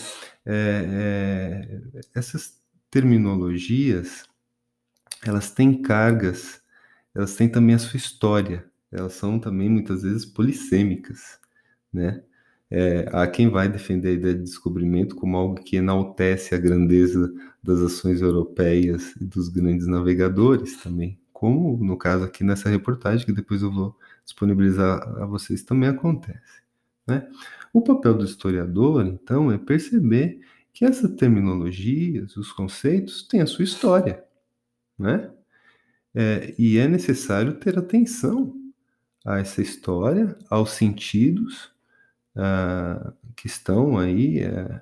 é, 0.46 1.82
é 1.94 2.02
essas 2.14 2.60
terminologias 2.90 4.30
elas 5.24 5.52
têm 5.52 5.82
cargas, 5.82 6.62
elas 7.14 7.36
têm 7.36 7.48
também 7.48 7.76
a 7.76 7.80
sua 7.80 7.98
história, 7.98 8.66
elas 8.92 9.14
são 9.14 9.40
também 9.40 9.70
muitas 9.70 10.04
vezes 10.04 10.26
polissêmicas, 10.26 11.40
né? 11.94 12.24
É, 12.74 13.06
há 13.12 13.28
quem 13.28 13.50
vai 13.50 13.68
defender 13.68 14.08
a 14.08 14.14
ideia 14.14 14.34
de 14.34 14.44
descobrimento 14.44 15.14
como 15.18 15.36
algo 15.36 15.56
que 15.56 15.76
enaltece 15.76 16.56
a 16.56 16.58
grandeza 16.58 17.30
das 17.62 17.80
ações 17.82 18.22
europeias 18.22 19.14
e 19.18 19.26
dos 19.26 19.50
grandes 19.50 19.88
navegadores 19.88 20.78
também, 20.82 21.20
como 21.34 21.78
no 21.84 21.98
caso 21.98 22.24
aqui 22.24 22.46
nessa 22.46 22.70
reportagem, 22.70 23.26
que 23.26 23.34
depois 23.34 23.62
eu 23.62 23.70
vou 23.70 23.94
disponibilizar 24.24 25.02
a 25.22 25.26
vocês, 25.26 25.64
também 25.64 25.90
acontece. 25.90 26.62
Né? 27.06 27.28
O 27.74 27.82
papel 27.82 28.14
do 28.14 28.24
historiador, 28.24 29.06
então, 29.06 29.52
é 29.52 29.58
perceber 29.58 30.40
que 30.72 30.86
essas 30.86 31.12
terminologias, 31.16 32.38
os 32.38 32.54
conceitos, 32.54 33.28
têm 33.28 33.42
a 33.42 33.48
sua 33.48 33.66
história. 33.66 34.24
Né? 34.98 35.30
É, 36.16 36.56
e 36.58 36.78
é 36.78 36.88
necessário 36.88 37.54
ter 37.56 37.78
atenção 37.78 38.56
a 39.26 39.40
essa 39.40 39.62
história, 39.62 40.38
aos 40.50 40.72
sentidos 40.72 41.72
que 43.36 43.48
estão 43.48 43.98
aí 43.98 44.40
é, 44.40 44.82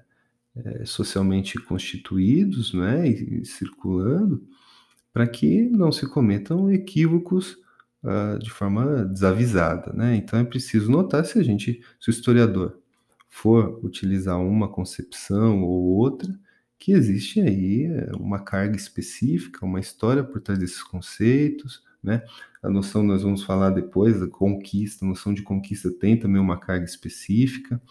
é, 0.55 0.85
socialmente 0.85 1.57
constituídos 1.59 2.73
né, 2.73 3.07
e, 3.07 3.45
circulando, 3.45 4.45
para 5.11 5.27
que 5.27 5.69
não 5.69 5.91
se 5.91 6.07
cometam 6.07 6.71
equívocos 6.71 7.57
uh, 8.03 8.37
de 8.39 8.49
forma 8.49 9.05
desavisada. 9.05 9.91
Né? 9.93 10.15
Então 10.15 10.39
é 10.39 10.43
preciso 10.43 10.91
notar 10.91 11.25
se 11.25 11.39
a 11.39 11.43
gente, 11.43 11.81
se 11.99 12.09
o 12.09 12.11
historiador 12.11 12.77
for 13.27 13.79
utilizar 13.83 14.39
uma 14.39 14.67
concepção 14.67 15.63
ou 15.63 15.83
outra, 15.97 16.33
que 16.77 16.91
existe 16.91 17.41
aí 17.41 17.85
é, 17.85 18.11
uma 18.15 18.39
carga 18.39 18.75
específica, 18.75 19.65
uma 19.65 19.79
história 19.79 20.23
por 20.23 20.41
trás 20.41 20.59
desses 20.59 20.81
conceitos, 20.81 21.83
né? 22.03 22.23
A 22.61 22.69
noção, 22.69 23.03
nós 23.03 23.23
vamos 23.23 23.43
falar 23.43 23.71
depois, 23.71 24.19
da 24.19 24.27
conquista, 24.27 25.05
a 25.05 25.07
noção 25.07 25.33
de 25.33 25.41
conquista 25.43 25.91
tem 25.91 26.17
também 26.17 26.41
uma 26.41 26.59
carga 26.59 26.85
específica. 26.85 27.81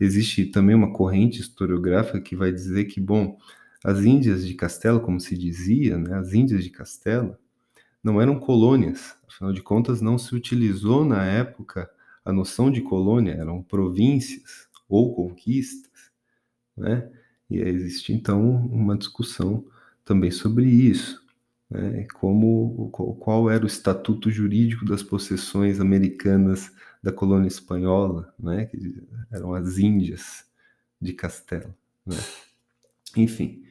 Existe 0.00 0.46
também 0.46 0.74
uma 0.74 0.92
corrente 0.92 1.40
historiográfica 1.40 2.20
que 2.20 2.36
vai 2.36 2.52
dizer 2.52 2.84
que, 2.86 3.00
bom, 3.00 3.38
as 3.84 4.04
Índias 4.04 4.46
de 4.46 4.54
Castelo, 4.54 5.00
como 5.00 5.20
se 5.20 5.36
dizia, 5.36 5.98
né, 5.98 6.16
as 6.18 6.32
Índias 6.32 6.64
de 6.64 6.70
Castelo, 6.70 7.36
não 8.02 8.20
eram 8.20 8.38
colônias, 8.38 9.16
afinal 9.28 9.52
de 9.52 9.62
contas, 9.62 10.00
não 10.00 10.18
se 10.18 10.34
utilizou 10.34 11.04
na 11.04 11.24
época 11.24 11.88
a 12.24 12.32
noção 12.32 12.70
de 12.70 12.80
colônia, 12.80 13.32
eram 13.32 13.62
províncias 13.62 14.68
ou 14.88 15.14
conquistas, 15.14 15.90
né? 16.76 17.10
E 17.50 17.58
existe 17.58 18.12
então 18.12 18.66
uma 18.66 18.96
discussão 18.96 19.64
também 20.04 20.30
sobre 20.30 20.66
isso 20.66 21.21
né, 21.72 22.06
como 22.14 22.90
qual 23.18 23.50
era 23.50 23.64
o 23.64 23.66
estatuto 23.66 24.30
jurídico 24.30 24.84
das 24.84 25.02
possessões 25.02 25.80
americanas 25.80 26.70
da 27.02 27.10
colônia 27.10 27.48
espanhola, 27.48 28.32
né, 28.38 28.66
que 28.66 29.02
eram 29.32 29.54
as 29.54 29.78
Índias 29.78 30.44
de 31.00 31.12
Castelo. 31.14 31.74
Né. 32.06 32.16
Enfim, 33.16 33.62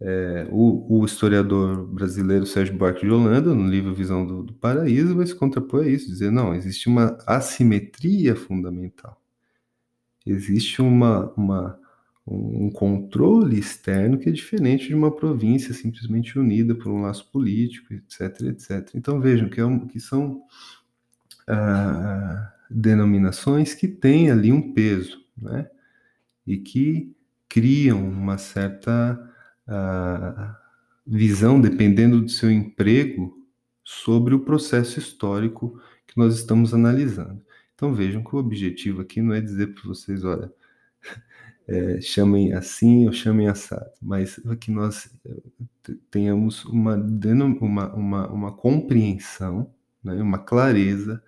é, 0.00 0.48
o, 0.50 1.00
o, 1.00 1.04
historiador 1.04 1.86
brasileiro 1.86 2.46
Sérgio 2.46 2.76
Buarque 2.76 3.06
de 3.06 3.12
Holanda, 3.12 3.54
no 3.54 3.68
livro 3.68 3.94
Visão 3.94 4.26
do, 4.26 4.42
do 4.42 4.52
Paraíso, 4.54 5.14
vai 5.14 5.26
se 5.26 5.34
contrapor 5.34 5.84
a 5.84 5.88
isso, 5.88 6.08
dizer, 6.08 6.32
não, 6.32 6.54
existe 6.54 6.88
uma 6.88 7.16
assimetria 7.26 8.34
fundamental. 8.34 9.20
Existe 10.26 10.80
uma, 10.80 11.32
uma 11.36 11.78
um 12.26 12.70
controle 12.70 13.58
externo 13.58 14.18
que 14.18 14.28
é 14.28 14.32
diferente 14.32 14.88
de 14.88 14.94
uma 14.94 15.10
província 15.10 15.74
simplesmente 15.74 16.38
unida 16.38 16.74
por 16.74 16.88
um 16.88 17.02
laço 17.02 17.30
político, 17.30 17.92
etc, 17.92 18.42
etc. 18.42 18.90
Então 18.94 19.20
vejam 19.20 19.48
que, 19.48 19.60
é 19.60 19.64
um, 19.64 19.86
que 19.86 19.98
são 19.98 20.42
ah, 21.48 22.52
denominações 22.70 23.74
que 23.74 23.88
têm 23.88 24.30
ali 24.30 24.52
um 24.52 24.72
peso, 24.72 25.24
né? 25.36 25.68
E 26.46 26.56
que 26.56 27.14
criam 27.48 28.08
uma 28.08 28.38
certa 28.38 29.18
ah, 29.66 30.56
visão, 31.06 31.60
dependendo 31.60 32.20
do 32.20 32.28
seu 32.28 32.50
emprego, 32.50 33.36
sobre 33.84 34.34
o 34.34 34.40
processo 34.40 34.98
histórico 34.98 35.80
que 36.06 36.16
nós 36.16 36.36
estamos 36.36 36.72
analisando. 36.72 37.42
Então 37.74 37.92
vejam 37.92 38.22
que 38.22 38.34
o 38.34 38.38
objetivo 38.38 39.02
aqui 39.02 39.20
não 39.20 39.34
é 39.34 39.40
dizer 39.40 39.74
para 39.74 39.82
vocês, 39.82 40.24
olha, 40.24 40.52
é, 41.68 42.00
chamem 42.00 42.52
assim 42.52 43.06
ou 43.06 43.12
chamem 43.12 43.48
assado, 43.48 43.90
mas 44.00 44.40
que 44.60 44.70
nós 44.70 45.10
é, 45.24 45.92
tenhamos 46.10 46.64
uma, 46.64 46.96
uma, 46.96 47.94
uma, 47.94 48.28
uma 48.28 48.52
compreensão, 48.52 49.72
né, 50.02 50.14
uma 50.14 50.38
clareza 50.38 51.22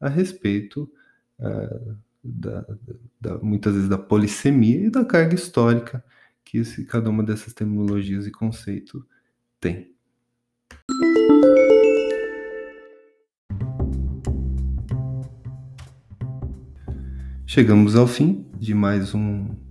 a 0.00 0.08
respeito 0.08 0.90
uh, 1.38 1.96
da, 2.22 2.64
da, 3.20 3.38
muitas 3.38 3.74
vezes 3.74 3.88
da 3.88 3.98
polissemia 3.98 4.86
e 4.86 4.90
da 4.90 5.04
carga 5.04 5.34
histórica 5.34 6.04
que 6.44 6.58
esse, 6.58 6.84
cada 6.84 7.10
uma 7.10 7.22
dessas 7.22 7.52
terminologias 7.52 8.26
e 8.26 8.30
conceitos 8.30 9.02
tem. 9.60 9.94
Chegamos 17.46 17.96
ao 17.96 18.06
fim 18.06 18.46
de 18.58 18.74
mais 18.74 19.14
um 19.14 19.69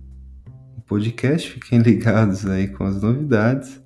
podcast. 0.90 1.52
Fiquem 1.52 1.78
ligados 1.80 2.44
aí 2.44 2.66
com 2.66 2.84
as 2.84 3.00
novidades. 3.00 3.80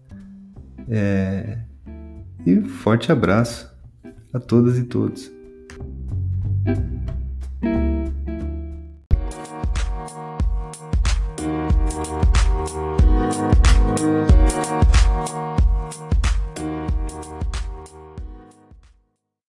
É... 0.88 1.58
E 2.46 2.60
forte 2.62 3.12
abraço 3.12 3.70
a 4.32 4.40
todas 4.40 4.78
e 4.78 4.84
todos. 4.84 5.30